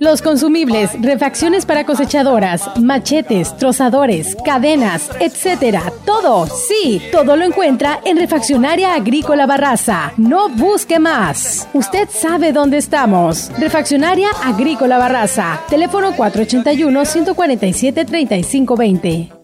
[0.00, 5.92] Los consumibles, refacciones para cosechadoras, machetes, trozadores, cadenas, etcétera.
[6.04, 10.12] Todo, sí, todo lo encuentra en Refaccionaria Agrícola Barraza.
[10.16, 11.68] No busque más.
[11.74, 13.52] Usted sabe dónde estamos.
[13.58, 15.60] Refaccionaria Agrícola Barraza.
[15.68, 19.43] Teléfono 481 147 3520.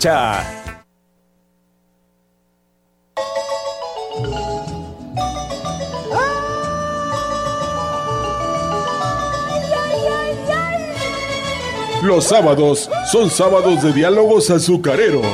[12.07, 15.25] los sábados son sábados de diálogos azucareros.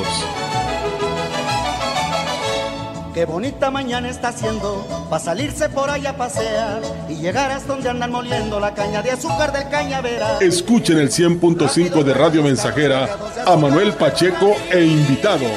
[3.13, 7.87] Qué bonita mañana está haciendo para salirse por allá a pasear y llegar hasta donde
[7.87, 10.39] andan moliendo la caña de azúcar del cañavera.
[10.39, 13.07] Escuchen el 100.5 de Radio Mensajera
[13.45, 15.51] a Manuel Pacheco e invitados.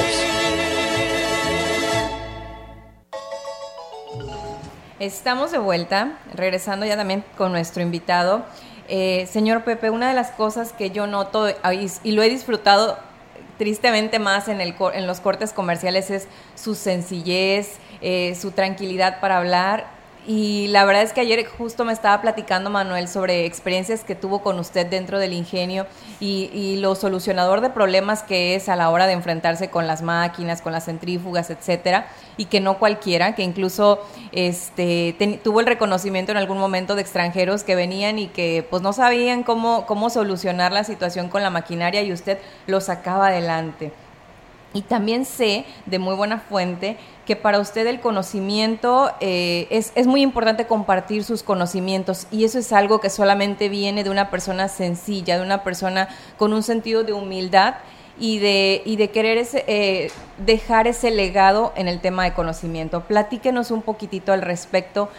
[5.01, 8.45] Estamos de vuelta, regresando ya también con nuestro invitado.
[8.89, 12.99] Eh, señor Pepe, una de las cosas que yo noto y lo he disfrutado
[13.59, 19.39] tristemente más en, el, en los cortes comerciales es su sencillez, eh, su tranquilidad para
[19.39, 19.96] hablar
[20.27, 24.43] y la verdad es que ayer justo me estaba platicando Manuel sobre experiencias que tuvo
[24.43, 25.87] con usted dentro del ingenio
[26.19, 30.61] y, lo solucionador de problemas que es a la hora de enfrentarse con las máquinas,
[30.61, 34.01] con las centrífugas, etcétera, y que no cualquiera, que incluso
[34.33, 38.93] este tuvo el reconocimiento en algún momento de extranjeros que venían y que pues no
[38.93, 43.93] sabían cómo, cómo solucionar la situación con la maquinaria y usted lo sacaba adelante.
[44.75, 50.07] Y también sé de muy buena fuente que para usted el conocimiento eh, es, es,
[50.07, 54.69] muy importante compartir sus conocimientos y eso es algo que solamente viene de una persona
[54.69, 56.09] sencilla, de una persona
[56.39, 57.75] con un sentido de humildad
[58.19, 63.03] y de, y de querer eh, dejar ese legado en el tema de conocimiento.
[63.03, 65.11] Platíquenos un poquitito al respecto.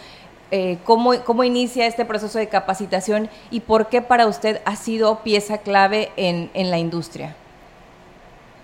[0.50, 5.18] Eh, cómo, cómo, inicia este proceso de capacitación y por qué para usted ha sido
[5.22, 7.36] pieza clave en, en la industria.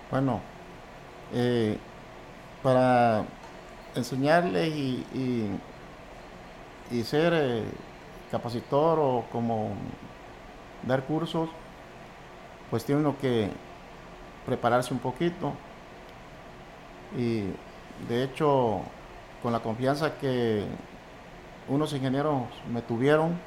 [0.09, 0.41] Bueno,
[1.31, 1.77] eh,
[2.65, 3.25] para
[3.93, 5.05] enseñarles y,
[6.91, 7.63] y, ser eh,
[8.31, 9.69] capacitor o como
[10.81, 11.47] dar cursos,
[12.71, 13.51] pues tiene uno que
[14.47, 15.53] prepararse un poquito.
[17.15, 17.43] Y
[18.09, 18.81] de hecho,
[19.43, 20.65] con la confianza que
[21.67, 23.37] unos ingenieros me tuvieron,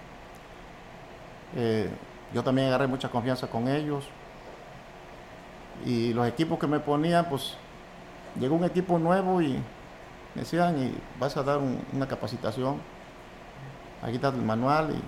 [1.56, 1.90] eh,
[2.32, 4.04] yo también agarré mucha confianza con ellos.
[5.84, 7.56] Y los equipos que me ponían, pues
[8.39, 9.55] llegó un equipo nuevo y
[10.34, 11.61] me decían, y vas a dar
[11.93, 12.76] una capacitación,
[14.03, 15.01] aquí está el manual, y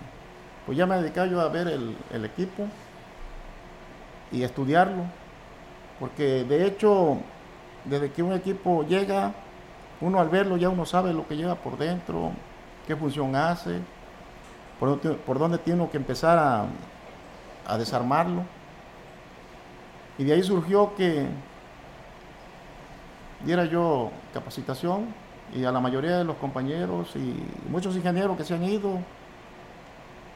[0.66, 2.66] pues ya me dedicaba yo a ver el, equipo
[4.33, 5.05] y estudiarlo,
[5.99, 7.18] porque de hecho,
[7.85, 9.33] desde que un equipo llega,
[10.01, 12.33] uno al verlo ya uno sabe lo que lleva por dentro,
[12.87, 13.81] qué función hace,
[14.78, 16.66] por, dónde tiene que empezar
[17.66, 18.43] a desarmarlo.
[20.18, 21.26] Y de ahí surgió que
[23.45, 25.14] diera yo capacitación
[25.55, 28.99] y a la mayoría de los compañeros y muchos ingenieros que se han ido,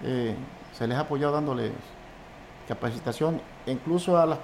[0.03, 0.35] eh,
[0.73, 1.73] se les ha apoyado dándoles
[2.67, 4.39] capacitación, incluso a las,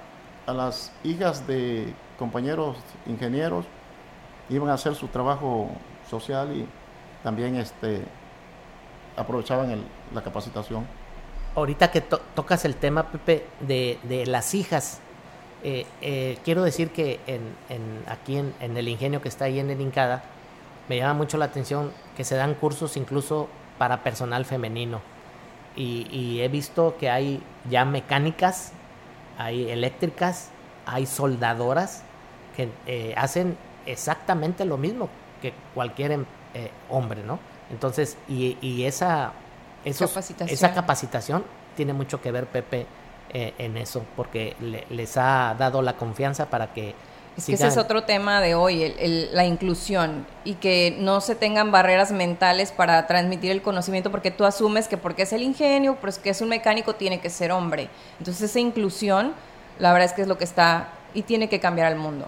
[0.45, 3.65] a las hijas de compañeros ingenieros
[4.49, 5.69] iban a hacer su trabajo
[6.09, 6.67] social y
[7.23, 8.03] también este,
[9.17, 9.83] aprovechaban
[10.13, 10.85] la capacitación.
[11.55, 15.01] Ahorita que tocas el tema, Pepe, de, de las hijas,
[15.63, 17.41] eh, eh, quiero decir que en,
[18.07, 20.23] aquí en, el ingenio que está ahí en el Incada,
[20.89, 23.47] me llama mucho la atención que se dan cursos incluso
[23.77, 25.01] para personal femenino.
[25.75, 28.73] Y, he visto que hay ya mecánicas,
[29.37, 30.51] hay eléctricas
[30.85, 32.03] hay soldadoras
[32.55, 35.09] que eh, hacen exactamente lo mismo
[35.41, 37.39] que cualquier em, eh, hombre, ¿no?
[37.71, 39.31] Entonces, y, esa,
[39.85, 41.45] esa capacitación
[41.77, 42.85] tiene mucho que ver, Pepe,
[43.33, 44.55] eh, en eso, porque
[44.89, 46.95] les ha dado la confianza para que
[47.37, 48.93] es que ese es otro tema de hoy,
[49.31, 54.43] la inclusión y que no se tengan barreras mentales para transmitir el conocimiento porque tú
[54.43, 57.87] asumes que porque es el ingenio, pues que es un mecánico tiene que ser hombre.
[58.19, 59.33] Entonces esa inclusión,
[59.79, 62.25] la verdad es que es lo que está y tiene que cambiar al mundo.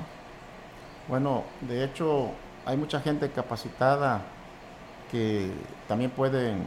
[1.09, 2.29] Bueno, de hecho
[2.65, 4.21] hay mucha gente capacitada
[5.11, 5.51] que
[5.87, 6.65] también pueden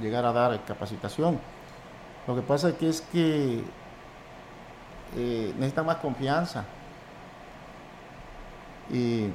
[0.00, 1.40] llegar a dar capacitación.
[2.26, 3.62] Lo que pasa que es que
[5.16, 6.64] eh, necesita más confianza
[8.90, 9.30] y,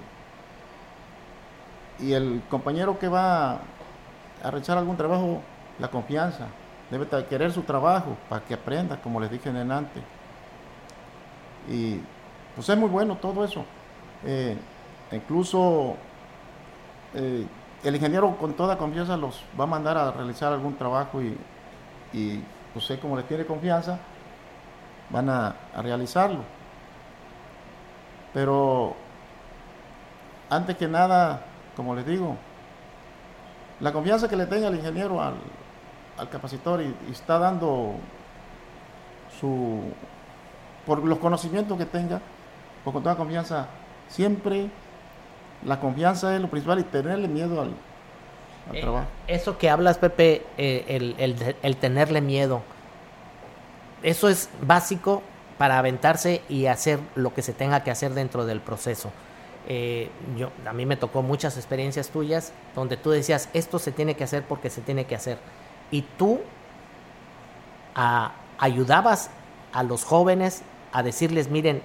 [1.99, 3.59] el compañero que va a
[4.43, 5.41] realizar algún trabajo,
[5.79, 6.47] la confianza,
[6.89, 10.01] debe querer su trabajo para que aprenda, como les dije en antes.
[11.69, 11.99] Y
[12.55, 13.65] pues es muy bueno todo eso.
[14.25, 14.57] Eh,
[15.11, 15.95] incluso
[17.13, 17.45] eh,
[17.83, 21.37] el ingeniero con toda confianza los va a mandar a realizar algún trabajo y,
[22.13, 22.41] y
[22.73, 23.99] pues sé como les tiene confianza,
[25.09, 26.43] van a realizarlo.
[28.33, 28.95] Pero
[30.49, 31.41] antes que nada,
[31.75, 32.35] como les digo,
[33.79, 35.35] la confianza que le tenga el ingeniero al,
[36.29, 37.95] capacitor y, está dando
[39.39, 39.81] su,
[40.85, 42.19] por los conocimientos que tenga,
[42.83, 43.67] pues con toda confianza,
[44.09, 44.69] siempre
[45.65, 47.71] la confianza es lo principal y tenerle miedo al,
[48.73, 49.07] eh, trabajo.
[49.27, 52.61] Eso que hablas, Pepe, eh, el, el tenerle miedo,
[54.03, 55.21] eso es básico
[55.57, 59.11] para aventarse y hacer lo que se tenga que hacer dentro del proceso.
[59.67, 64.15] Eh, yo, a mí me tocó muchas experiencias tuyas donde tú decías, esto se tiene
[64.15, 65.37] que hacer porque se tiene que hacer.
[65.91, 66.39] Y tú
[68.57, 69.29] ayudabas
[69.73, 70.63] a los jóvenes
[70.93, 71.81] a decirles, miren,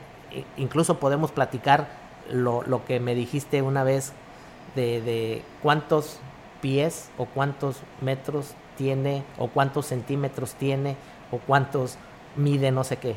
[0.56, 1.88] incluso podemos platicar
[2.30, 4.12] lo, lo que me dijiste una vez
[4.76, 6.20] de, de, cuántos
[6.64, 10.96] pies o cuántos metros tiene o cuántos centímetros tiene
[11.30, 11.98] o cuántos
[12.36, 13.16] mide no sé qué.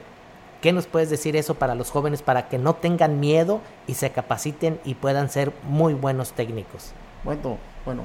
[0.60, 4.12] ¿Qué nos puedes decir eso para los jóvenes para que no tengan miedo y se
[4.12, 6.92] capaciten y puedan ser muy buenos técnicos?
[7.24, 8.04] Bueno, bueno,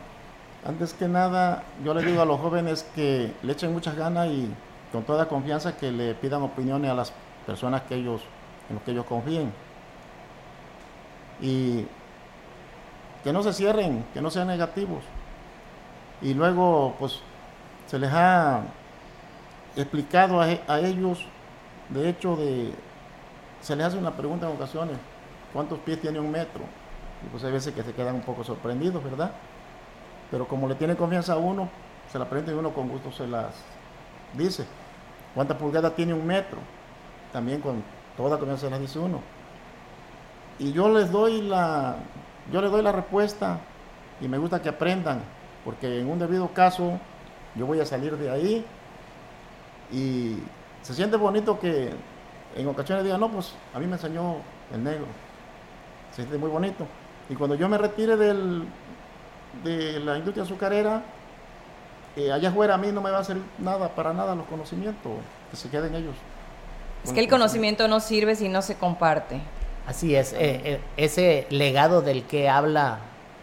[0.65, 4.49] antes que nada yo le digo a los jóvenes que le echen muchas ganas y
[4.93, 7.13] con toda confianza que le pidan opiniones a las
[7.47, 8.23] personas que ellos,
[8.69, 9.53] en los que ellos confíen.
[11.41, 11.85] Y
[13.25, 15.03] que no se cierren, que no sean negativos.
[16.23, 17.21] Y luego, pues,
[17.87, 18.63] se les ha
[19.77, 21.27] explicado a, a ellos
[21.93, 22.39] de hecho,
[23.61, 24.97] se les hace una pregunta en ocasiones,
[25.53, 26.63] ¿cuántos pies tiene un metro?
[27.25, 29.31] Y pues hay veces que se quedan un poco sorprendidos, ¿verdad?
[30.31, 31.69] Pero como le tiene confianza a uno,
[32.11, 33.55] se la pregunta y uno con gusto se las
[34.33, 34.65] dice.
[35.35, 36.59] ¿Cuántas pulgadas tiene un metro?
[37.31, 37.83] También con
[38.17, 39.21] toda confianza se las dice uno.
[40.59, 41.97] Y yo les doy la,
[42.51, 43.59] yo les doy la respuesta
[44.21, 45.21] y me gusta que aprendan,
[45.65, 46.99] porque en un debido caso
[47.55, 48.65] yo voy a salir de ahí
[49.93, 50.37] y
[50.83, 51.91] se siente bonito que
[52.57, 54.37] en ocasiones digan, no, pues a mí me enseñó
[54.73, 55.07] el negro.
[56.11, 56.87] Se siente muy bonito.
[57.29, 58.65] Y cuando yo me retire del,
[59.65, 61.03] de la industria azucarera,
[62.17, 65.13] eh, allá afuera a mí no me va a hacer nada, para nada los conocimientos,
[65.51, 66.15] que se queden ellos.
[67.05, 69.41] Es que el conocimiento no sirve si no se comparte.
[69.87, 73.01] Así es, eh, eh, ese legado del que habla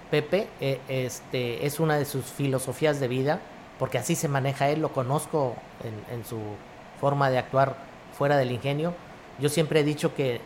[0.09, 0.47] Pepe
[0.87, 3.39] este, es una de sus filosofías de vida,
[3.77, 5.55] porque así se maneja él, lo conozco
[6.11, 6.39] en su
[6.99, 7.77] forma de actuar
[8.17, 8.93] fuera del ingenio.
[9.39, 10.41] Yo siempre he dicho que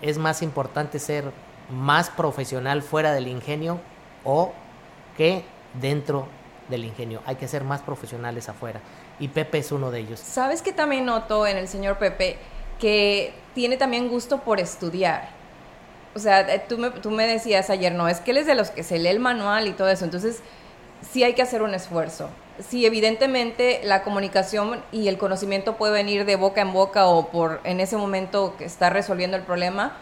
[0.00, 1.30] es más importante ser
[1.70, 3.80] más profesional fuera del ingenio
[4.24, 4.52] o
[5.16, 5.44] que
[5.80, 6.26] dentro
[6.68, 7.20] del ingenio.
[7.26, 8.80] Hay que ser más profesionales afuera.
[9.18, 10.20] Y Pepe es uno de ellos.
[10.20, 12.38] ¿Sabes que también noto en el señor Pepe
[12.78, 15.37] que tiene también gusto por estudiar?
[16.14, 18.54] O sea, eh, tú me, tú me decías ayer, no, es que él es de
[18.54, 20.04] los que se lee el manual y todo eso.
[20.04, 20.40] Entonces,
[21.12, 22.28] sí hay que hacer un esfuerzo
[22.60, 27.60] sí, evidentemente la comunicación y el conocimiento puede venir de boca en boca o por
[27.64, 29.92] en ese momento que está resolviendo el problema,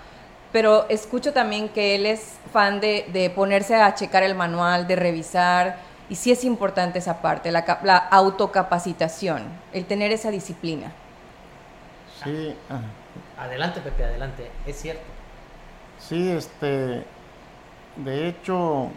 [0.52, 5.78] pero escucho también que él es fan de, ponerse a checar el manual, de revisar,
[6.08, 9.42] y sí es importante esa parte, la, la autocapacitación,
[9.72, 10.92] el tener esa disciplina.
[12.22, 12.54] Sí.
[13.36, 15.15] Adelante, Pepe, adelante, es cierto.
[16.08, 17.04] Sí, este,
[17.96, 18.90] de hecho,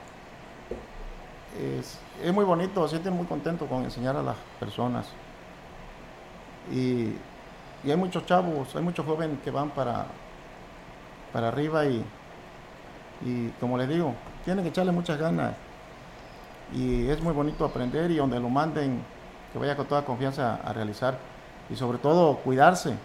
[1.60, 5.08] es, es muy bonito, se siente muy contento con enseñar a las personas.
[6.72, 7.16] Y,
[7.84, 10.06] hay muchos chavos, hay muchos jóvenes que van para,
[11.34, 12.06] para arriba y,
[13.26, 14.14] y como les digo,
[14.46, 15.56] tienen que echarle muchas ganas.
[16.76, 19.02] Y es muy bonito aprender y donde lo manden,
[19.52, 21.18] que vaya con toda confianza a realizar.
[21.72, 22.96] Y sobre todo cuidarse,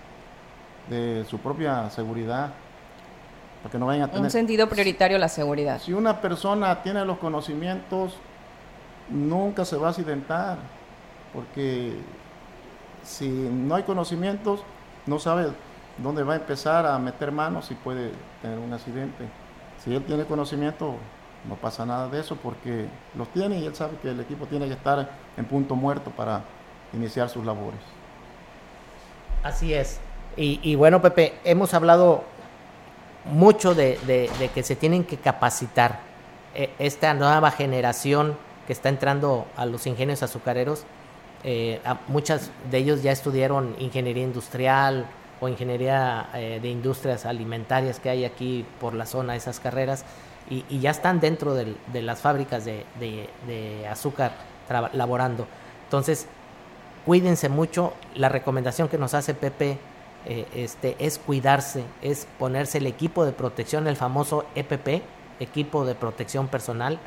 [0.91, 2.51] de su propia seguridad,
[3.65, 4.23] porque no vayan a tener...
[4.23, 5.81] Un sentido prioritario la seguridad.
[5.81, 8.15] Si una persona tiene los conocimientos,
[9.09, 10.59] nunca se va a accidentar,
[11.33, 11.95] porque
[13.03, 14.61] si no hay conocimientos,
[15.07, 15.47] no sabe
[15.97, 18.11] dónde va a empezar a meter manos y puede
[18.43, 19.25] tener un accidente.
[19.83, 20.97] Si él tiene conocimiento,
[21.49, 22.85] no pasa nada de eso porque
[23.17, 25.09] los tiene y él sabe que el equipo tiene que estar
[25.39, 26.43] en punto muerto para
[26.93, 27.81] iniciar sus labores.
[29.43, 30.01] Así es.
[30.37, 32.25] Y, bueno, Pepe, hemos hablado
[33.25, 36.01] mucho de, que se tienen que capacitar
[36.55, 40.85] e, esta nueva generación que está entrando a los ingenios azucareros.
[41.43, 45.07] Eh, muchas de ellos ya estudiaron ingeniería industrial
[45.41, 50.05] o ingeniería eh, de industrias alimentarias que hay aquí por la zona, esas carreras
[50.49, 54.33] y, ya están dentro de las fábricas de, azúcar
[54.93, 55.47] laborando.
[55.85, 56.27] Entonces,
[57.07, 57.95] cuídense mucho.
[58.15, 59.79] La recomendación que nos hace Pepe
[60.27, 65.03] eh, este, es cuidarse, es ponerse el equipo de protección, el famoso EPP,
[65.41, 66.99] equipo de protección personal.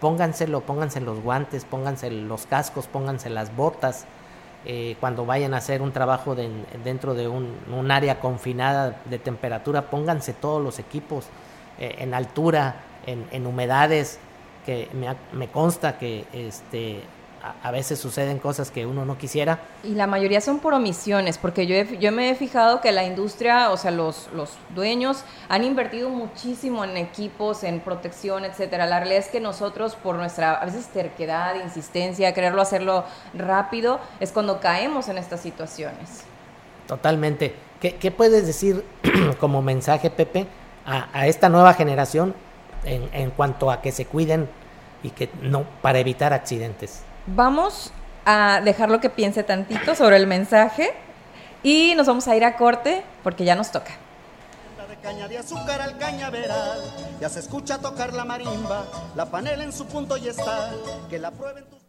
[0.00, 4.06] Pónganselo, pónganse los guantes, pónganse los cascos, pónganse las botas.
[4.64, 9.90] Eh, cuando vayan a hacer un trabajo dentro de un, un área confinada de temperatura,
[9.90, 11.26] pónganse todos los equipos
[11.78, 14.18] eh, en altura, en, humedades,
[14.64, 14.88] que
[15.32, 17.02] me, consta que este,
[17.62, 19.60] a, veces suceden cosas que uno no quisiera.
[19.84, 23.70] Y la mayoría son por omisiones, porque yo, yo me he fijado que la industria,
[23.70, 28.86] o sea, los, los dueños han invertido muchísimo en equipos, en protección, etcétera.
[28.86, 34.32] La realidad es que nosotros, por nuestra, a veces, terquedad, insistencia, quererlo hacerlo rápido, es
[34.32, 36.24] cuando caemos en estas situaciones.
[36.86, 37.54] Totalmente.
[37.80, 38.84] ¿Qué, qué puedes decir
[39.40, 40.46] como mensaje, Pepe?
[40.86, 42.34] a, esta nueva generación
[42.84, 44.48] en, en, cuanto a que se cuiden
[45.02, 47.02] y que no para evitar accidentes.
[47.26, 47.92] Vamos
[48.24, 50.92] a dejarlo que piense tantito sobre el mensaje
[51.62, 53.92] y nos vamos a ir a corte porque ya nos toca.
[54.88, 56.80] De caña de azúcar al cañaveral,
[57.20, 58.84] ya se escucha tocar la marimba,
[59.16, 60.70] la panela en su punto y está,
[61.10, 61.80] que la prueben tus...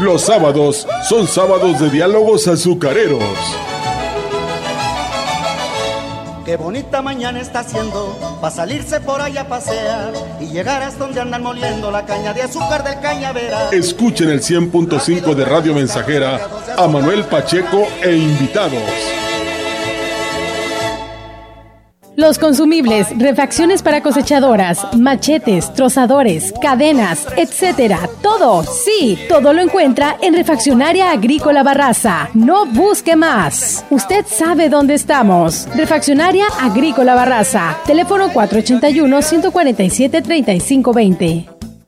[0.00, 3.22] Los sábados son sábados de diálogos azucareros.
[6.44, 11.20] Qué bonita mañana está haciendo para salirse por ahí a pasear y llegar hasta donde
[11.20, 13.70] andan moliendo la caña de azúcar del cañavera.
[13.70, 16.40] Escuchen el 100.5 de Radio Mensajera
[16.76, 19.21] a Manuel Pacheco e invitados.
[22.16, 28.00] Los consumibles, refacciones para cosechadoras, machetes, trozadores, cadenas, etcétera.
[28.20, 32.28] Todo, sí, todo lo encuentra en Refaccionaria Agrícola Barraza.
[32.34, 33.84] No busque más.
[33.88, 35.66] Usted sabe dónde estamos.
[35.74, 37.78] Refaccionaria Agrícola Barraza.
[37.86, 41.51] Teléfono 481 147 3520.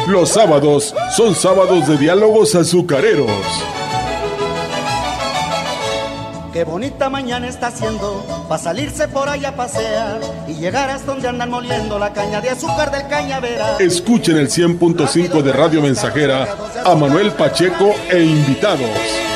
[0.08, 3.30] Los sábados son sábados de diálogos azucareros.
[6.52, 11.28] Qué bonita mañana está haciendo para salirse por allá a pasear y llegar hasta donde
[11.28, 13.78] andan moliendo la caña de azúcar del cañavera.
[13.80, 16.48] Escuchen el 100.5 de Radio Mensajera
[16.84, 19.33] a Manuel Pacheco e invitados.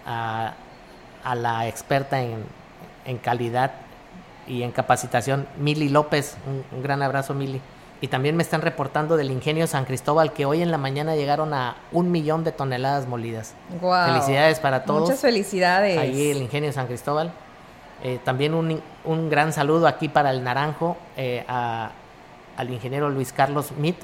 [0.06, 0.54] A,
[1.36, 2.46] la experta en,
[3.04, 3.74] en, calidad
[4.48, 6.38] y en capacitación, Mili López.
[6.72, 7.62] un gran abrazo, Mili.
[8.02, 11.54] Y también me están reportando del ingenio San Cristóbal que hoy en la mañana llegaron
[11.54, 13.56] a un millón de toneladas molidas.
[13.80, 15.02] Felicidades para todos.
[15.02, 15.98] Muchas felicidades.
[15.98, 17.32] Ahí el ingenio San Cristóbal.
[18.04, 23.72] Eh, también un, un, gran saludo aquí para el Naranjo eh, al ingeniero Luis Carlos
[23.72, 23.96] Mit,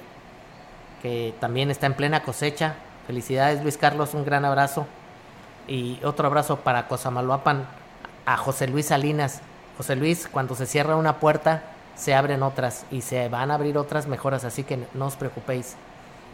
[1.02, 2.76] que también está en plena cosecha.
[3.06, 4.88] Felicidades Luis Carlos, un gran abrazo.
[5.68, 7.66] Y otro abrazo para Cosamaloapan,
[8.26, 9.42] a José Luis Salinas.
[9.82, 11.64] José Luis, cuando se cierra una puerta,
[11.96, 15.76] se abren otras y se van a abrir otras mejoras, así que no os preocupéis.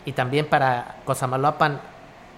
[0.04, 1.80] Y también para Cosamaloapan,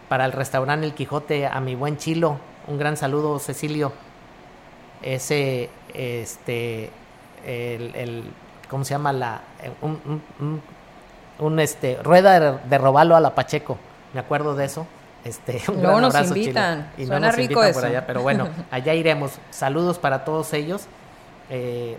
[0.07, 2.37] para el restaurante El Quijote, a mi buen Chilo,
[2.67, 3.91] un gran saludo, Cecilio.
[5.01, 6.91] Ese, este,
[8.69, 9.11] ¿cómo se llama?
[9.11, 9.41] La,
[9.81, 10.21] un,
[11.39, 13.79] un, este, rueda de, robalo a la Pacheco,
[14.13, 14.85] me acuerdo de eso.
[15.23, 17.85] Este, un Luego nos invitan, Y suena rico eso.
[17.85, 19.33] allá, pero bueno, allá iremos.
[19.51, 20.83] Saludos para todos ellos.
[21.49, 21.97] Eh,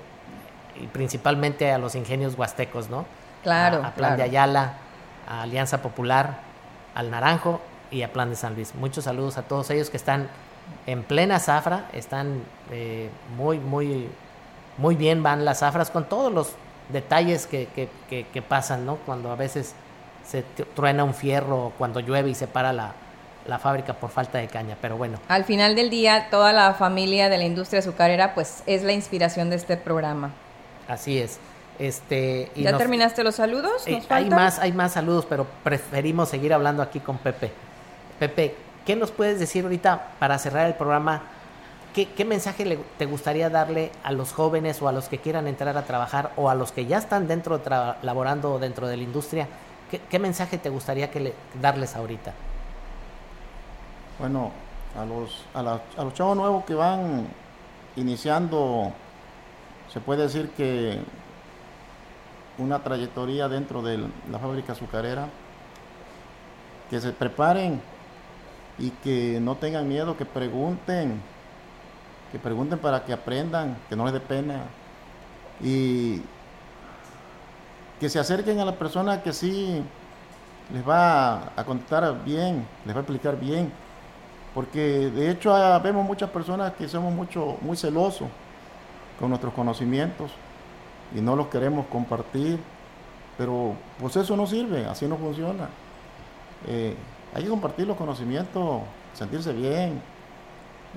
[0.80, 3.04] y principalmente a los ingenios huastecos, ¿no?
[3.42, 3.82] Claro.
[3.84, 4.74] A, Plan de Ayala,
[5.28, 6.38] a Alianza Popular,
[6.94, 7.60] al Naranjo
[7.90, 8.74] y a Plan de San Luis.
[8.74, 10.28] Muchos saludos a todos ellos que están
[10.86, 14.08] en plena zafra, están eh, muy, muy,
[14.78, 16.52] muy bien van las zafras con todos los
[16.90, 18.96] detalles que, que, que, pasan, ¿no?
[18.96, 19.74] Cuando a veces
[20.26, 20.42] se
[20.74, 22.92] truena un fierro, cuando llueve y se para la,
[23.46, 25.18] la fábrica por falta de caña, pero bueno.
[25.28, 29.50] Al final del día, toda la familia de la industria azucarera, pues es la inspiración
[29.50, 30.30] de este programa.
[30.88, 31.38] Así es.
[31.78, 33.86] Este, ¿Ya terminaste los saludos?
[33.86, 37.50] Eh, hay más, hay más saludos, pero preferimos seguir hablando aquí con Pepe.
[38.18, 41.22] Pepe, ¿qué nos puedes decir ahorita para cerrar el programa?
[41.94, 45.82] ¿Qué, mensaje te gustaría darle a los jóvenes o a los que quieran entrar a
[45.82, 47.60] trabajar o a los que ya están dentro
[48.02, 49.48] laborando dentro de la industria?
[50.08, 52.32] ¿Qué, mensaje te gustaría que darles ahorita?
[54.20, 54.52] Bueno,
[54.98, 57.26] a los, a los chavos nuevos que van
[57.96, 58.92] iniciando
[59.90, 61.00] se puede decir que
[62.58, 63.96] una trayectoria dentro de
[64.30, 65.26] la fábrica azucarera,
[66.90, 67.80] que se preparen
[68.78, 71.22] y que no tengan miedo, que pregunten,
[72.30, 74.64] que pregunten para que aprendan, que no les dé pena.
[75.62, 76.20] Y
[77.98, 79.82] que se acerquen a la persona que sí
[80.74, 83.72] les va a contestar bien, les va a explicar bien,
[84.54, 88.28] porque de hecho vemos muchas personas que somos mucho, muy celosos
[89.18, 90.32] con nuestros conocimientos
[91.14, 92.58] y no los queremos compartir,
[93.38, 95.68] pero pues eso no sirve, así no funciona.
[96.66, 96.96] Eh,
[97.34, 98.82] hay que compartir los conocimientos,
[99.14, 100.00] sentirse bien,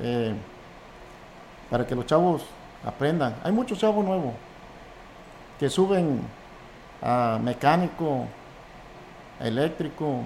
[0.02, 0.34] eh,
[1.70, 2.44] para que los chavos
[2.86, 3.36] aprendan.
[3.44, 4.34] Hay muchos chavos nuevos
[5.60, 6.22] que suben
[7.02, 8.26] a mecánico,
[9.40, 10.22] eléctrico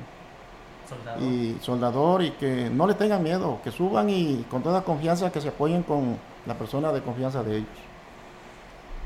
[1.20, 5.42] y soldador y que no le tengan miedo, que suban y con toda confianza que
[5.42, 7.78] se apoyen con la persona de confianza de ellos.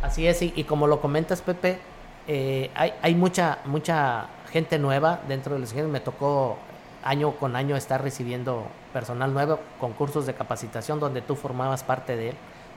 [0.01, 1.79] Así es, y, como lo comentas, Pepe,
[2.27, 5.91] eh, hay, hay, mucha, mucha gente nueva dentro de los ingenieros.
[5.91, 6.57] Me tocó
[7.03, 12.33] año con año estar recibiendo personal nuevo, concursos de capacitación donde tú formabas parte de,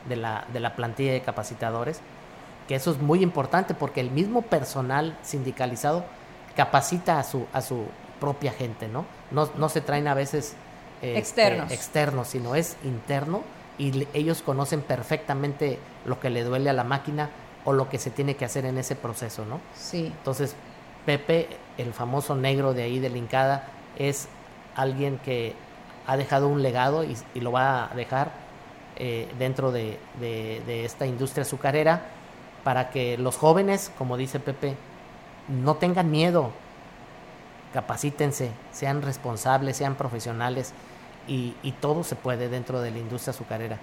[0.08, 2.00] de, la, de la plantilla de capacitadores,
[2.68, 6.04] que eso es muy importante porque el mismo personal sindicalizado
[6.56, 7.86] capacita a su, a su
[8.24, 9.04] propia gente, ¿no?
[9.30, 10.54] No, no se traen a veces
[11.02, 11.70] este, externos.
[11.70, 13.42] externos, sino es interno
[13.76, 17.28] y ellos conocen perfectamente lo que le duele a la máquina
[17.66, 19.60] o lo que se tiene que hacer en ese proceso, ¿no?
[19.74, 20.06] Sí.
[20.06, 20.56] Entonces,
[21.04, 23.68] Pepe, el famoso negro de ahí de Lincada,
[23.98, 24.28] es
[24.74, 25.54] alguien que
[26.06, 28.30] ha dejado un legado y, lo va a dejar
[28.96, 32.00] eh, dentro de, de, esta industria azucarera
[32.62, 34.74] para que los jóvenes, como dice Pepe,
[35.48, 36.50] no tengan miedo,
[37.74, 40.72] capacítense, sean responsables, sean profesionales
[41.26, 43.78] y, todo se puede dentro de la industria azucarera.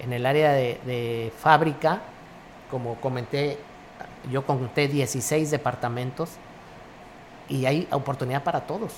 [0.00, 2.00] En el área de, fábrica,
[2.68, 3.58] como comenté,
[4.32, 6.30] yo conté 16 departamentos
[7.48, 8.92] y hay oportunidad para todos.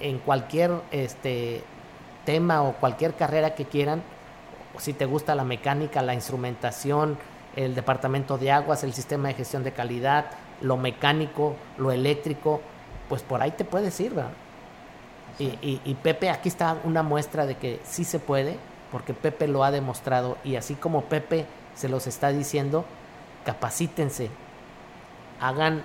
[0.00, 1.64] en cualquier este,
[2.24, 4.00] tema o cualquier carrera que quieran,
[4.78, 7.18] si te gusta la mecánica, la instrumentación,
[7.56, 10.26] el departamento de aguas, el sistema de gestión de calidad,
[10.60, 12.60] lo mecánico, lo eléctrico,
[13.08, 14.32] pues por ahí te puedes ir, ¿verdad?
[15.38, 18.56] Y, y, Pepe, aquí está una muestra de que sí se puede,
[18.90, 21.46] porque Pepe lo ha demostrado y así como Pepe
[21.76, 22.84] se los está diciendo,
[23.44, 24.30] capacítense,
[25.40, 25.82] hagan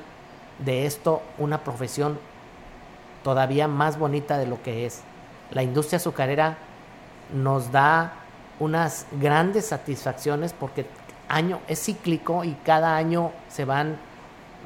[0.58, 2.18] de esto una profesión
[3.24, 5.02] todavía más bonita de lo que es.
[5.52, 6.58] La industria azucarera
[7.32, 8.14] nos da
[8.60, 10.86] unas grandes satisfacciones porque
[11.28, 13.98] año es cíclico y cada año se van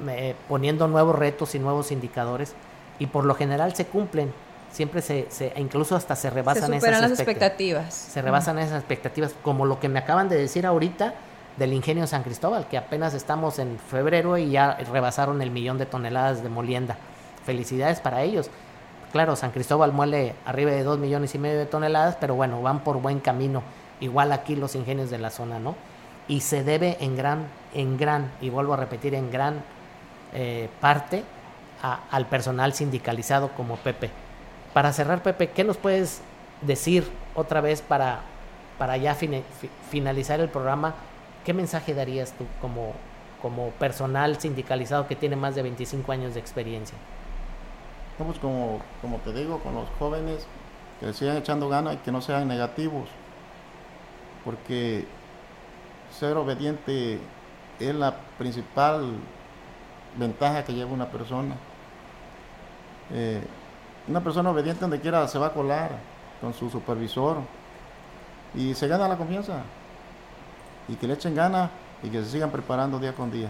[0.07, 2.53] eh, poniendo nuevos retos y nuevos indicadores
[2.99, 4.31] y por lo general se cumplen
[4.71, 7.93] siempre se, se incluso hasta se rebasan se esas las expectativas.
[7.93, 11.13] Se rebasan esas expectativas, como lo que me acaban de decir ahorita
[11.57, 15.85] del ingenio San Cristóbal, que apenas estamos en febrero y ya rebasaron el millón de
[15.85, 16.97] toneladas de molienda.
[17.45, 18.49] Felicidades para ellos.
[19.11, 22.81] Claro, San Cristóbal muele arriba de dos millones y medio de toneladas, pero bueno, van
[22.83, 23.63] por buen camino.
[23.99, 25.75] Igual aquí los ingenios de la zona, ¿no?
[26.27, 29.63] Y se debe en gran, en gran, y vuelvo a repetir, en gran
[30.33, 31.23] eh, parte
[31.81, 34.09] al personal sindicalizado como Pepe.
[34.73, 36.21] Para cerrar, Pepe, ¿qué nos puedes
[36.61, 38.21] decir otra vez para,
[38.77, 39.15] para ya
[39.89, 40.95] finalizar el programa?
[41.45, 42.93] ¿Qué mensaje darías tú como,
[43.41, 46.97] como personal sindicalizado que tiene más de 25 años de experiencia?
[48.19, 50.47] Vamos, como, como te digo, con los jóvenes
[50.99, 53.07] que sigan echando ganas y que no sean negativos,
[54.43, 55.05] porque
[56.17, 57.19] ser obediente
[57.79, 59.13] es la principal
[60.17, 61.55] ventaja que lleva una persona.
[63.13, 63.41] Eh,
[64.07, 65.91] una persona obediente donde quiera se va a colar
[66.41, 67.37] con su supervisor
[68.53, 69.61] y se gana la confianza
[70.87, 71.69] y que le echen ganas
[72.03, 73.49] y que se sigan preparando día con día.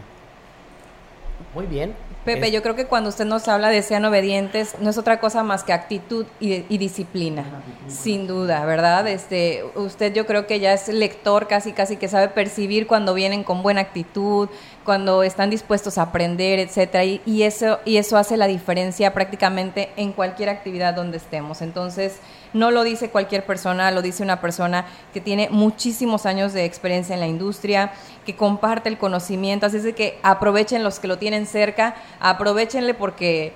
[1.53, 1.95] Muy bien.
[2.25, 5.43] Pepe, yo creo que cuando usted nos habla de sean obedientes, no es otra cosa
[5.43, 7.45] más que actitud y, disciplina,
[7.87, 9.07] sin duda, ¿verdad?
[9.07, 13.43] Este, usted yo creo que ya es lector casi, casi que sabe percibir cuando vienen
[13.43, 14.49] con buena actitud,
[14.87, 20.13] cuando están dispuestos a aprender, etcétera, y, eso, y eso hace la diferencia prácticamente en
[20.13, 21.61] cualquier actividad donde estemos.
[21.61, 22.19] Entonces,
[22.53, 27.13] no lo dice cualquier persona, lo dice una persona que tiene muchísimos años de experiencia
[27.15, 27.91] en la industria,
[28.25, 32.93] que comparte el conocimiento, así es de que aprovechen los que lo tienen cerca, aprovechenle
[32.93, 33.51] porque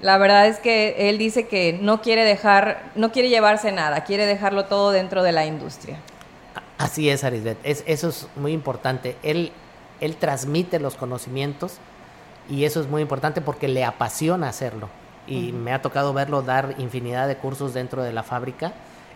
[0.00, 4.26] la verdad es que él dice que no quiere dejar, no quiere llevarse nada, quiere
[4.26, 5.98] dejarlo todo dentro de la industria.
[6.78, 9.16] Así es, Arisbet, es, eso es muy importante.
[9.24, 9.50] Él,
[10.00, 11.78] él transmite los conocimientos
[12.48, 14.88] y eso es muy importante porque le apasiona hacerlo
[15.26, 18.72] y me ha tocado verlo dar infinidad de cursos dentro de la fábrica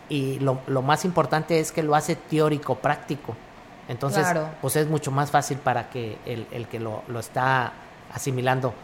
[0.08, 3.34] y lo, lo más importante es que lo hace teórico, práctico.
[3.88, 4.26] Entonces,
[4.60, 7.72] pues es mucho más fácil para que el, el que lo, lo, está
[8.12, 8.74] asimilando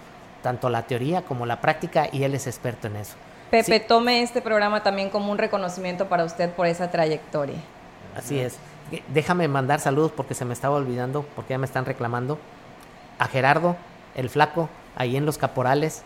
[0.42, 3.14] tanto la teoría como la práctica y él es experto en eso.
[3.50, 7.58] Pepe, tome este programa también como un reconocimiento para usted por esa trayectoria.
[8.16, 8.56] Así es.
[9.12, 12.38] Déjame mandar saludos porque se me estaba olvidando, porque ya me están reclamando.
[13.18, 13.76] A Gerardo,
[14.14, 16.02] el flaco, ahí en los caporales,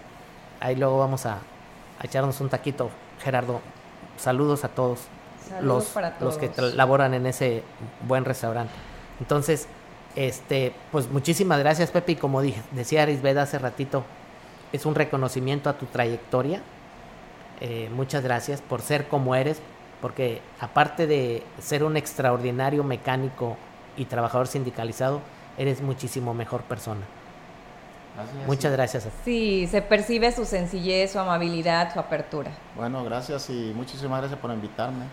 [0.61, 1.39] ahí luego vamos a,
[2.03, 2.91] echarnos un taquito.
[3.22, 3.61] Gerardo,
[4.18, 5.01] saludos a todos.
[5.61, 7.62] los, los que laboran en ese
[8.07, 8.72] buen restaurante.
[9.20, 9.68] Entonces,
[10.16, 12.12] este, pues muchísimas gracias, Pepe.
[12.12, 14.05] Y como dije, decía Arisbeth hace ratito,
[14.72, 16.62] es un reconocimiento a tu trayectoria.
[17.61, 19.61] Eh, muchas gracias por ser como eres,
[20.03, 23.57] porque aparte de ser un extraordinario mecánico
[23.96, 25.20] y trabajador sindicalizado,
[25.57, 27.03] eres muchísimo mejor persona.
[28.46, 29.09] Muchas gracias.
[29.24, 32.50] Sí, se percibe su sencillez, su amabilidad, su apertura.
[32.76, 35.07] Bueno, gracias y muchísimas gracias por invitarme.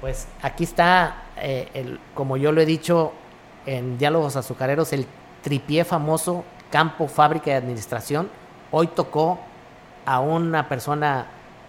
[0.00, 3.12] Pues aquí está, eh, el, como yo lo he dicho
[3.66, 5.06] en Diálogos Azucareros, el
[5.42, 8.28] tripié famoso campo, fábrica y administración.
[8.70, 9.40] Hoy tocó
[10.06, 11.26] a una persona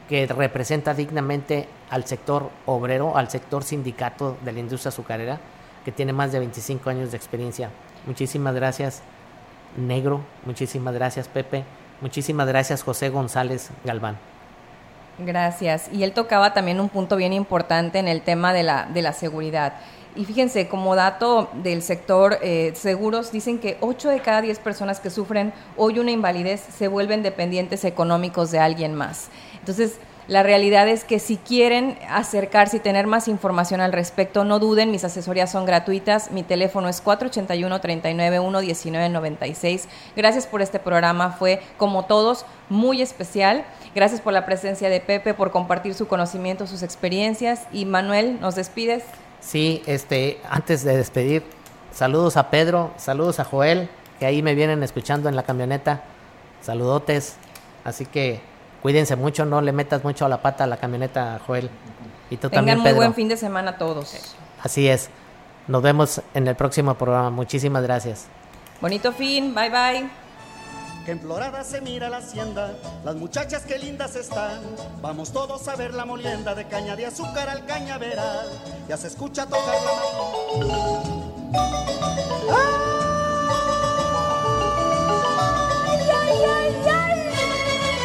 [0.09, 5.39] que representa dignamente al sector obrero, al sector sindicato de la industria azucarera,
[5.85, 7.69] que tiene más de 25 años de experiencia.
[8.07, 9.03] Muchísimas gracias
[9.77, 10.21] Negro.
[10.45, 11.63] Muchísimas gracias, Pepe.
[12.01, 14.17] Muchísimas gracias, José González Galván.
[15.19, 15.89] Gracias.
[15.91, 19.13] Y él tocaba también un punto bien importante en el tema de la, de la
[19.13, 19.73] seguridad.
[20.15, 24.99] Y fíjense, como dato del sector eh, seguros, dicen que 8 de cada 10 personas
[24.99, 29.29] que sufren hoy una invalidez se vuelven dependientes económicos de alguien más.
[29.59, 29.99] Entonces,
[30.29, 34.91] la realidad es que si quieren acercarse y tener más información al respecto, no duden,
[34.91, 36.29] mis asesorías son gratuitas.
[36.29, 39.85] Mi teléfono es 481-391-1996.
[40.15, 43.65] Gracias por este programa, fue como todos muy especial.
[43.95, 47.63] Gracias por la presencia de Pepe, por compartir su conocimiento, sus experiencias.
[47.71, 49.05] Y Manuel, ¿nos despides?
[49.39, 51.41] Sí, este, antes de despedir,
[51.91, 53.89] saludos a Pedro, saludos a Joel,
[54.19, 56.03] que ahí me vienen escuchando en la camioneta.
[56.61, 57.37] Saludotes.
[57.83, 58.47] Así que
[58.81, 61.69] Cuídense mucho, no le metas mucho a la pata a la camioneta, Joel.
[62.29, 64.15] Y tú Tengan también, muy buen fin de semana todos.
[64.61, 65.09] Así es.
[65.67, 67.29] Nos vemos en el próximo programa.
[67.29, 68.27] Muchísimas gracias.
[68.81, 69.53] Bonito fin.
[69.53, 70.09] Bye bye.
[71.05, 72.73] Que en Florada se mira la hacienda,
[73.03, 74.61] las muchachas que lindas están.
[75.01, 78.47] Vamos todos a ver la molienda de caña de azúcar al cañaveral.
[78.87, 79.99] Ya se escucha tocar la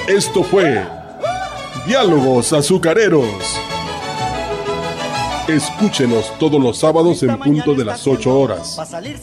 [0.08, 0.86] Esto fue
[1.86, 3.24] Diálogos Azucareros.
[5.48, 8.78] Escúchenos todos los sábados en punto de las 8 horas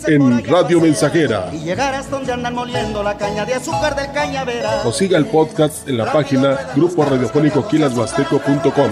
[0.08, 1.52] en Radio Mensajera.
[1.54, 4.82] Y llegarás donde andan moliendo la caña de azúcar del cañaveral.
[4.86, 8.92] O siga el podcast en la página grupo radiofónico quilashuasteco.com.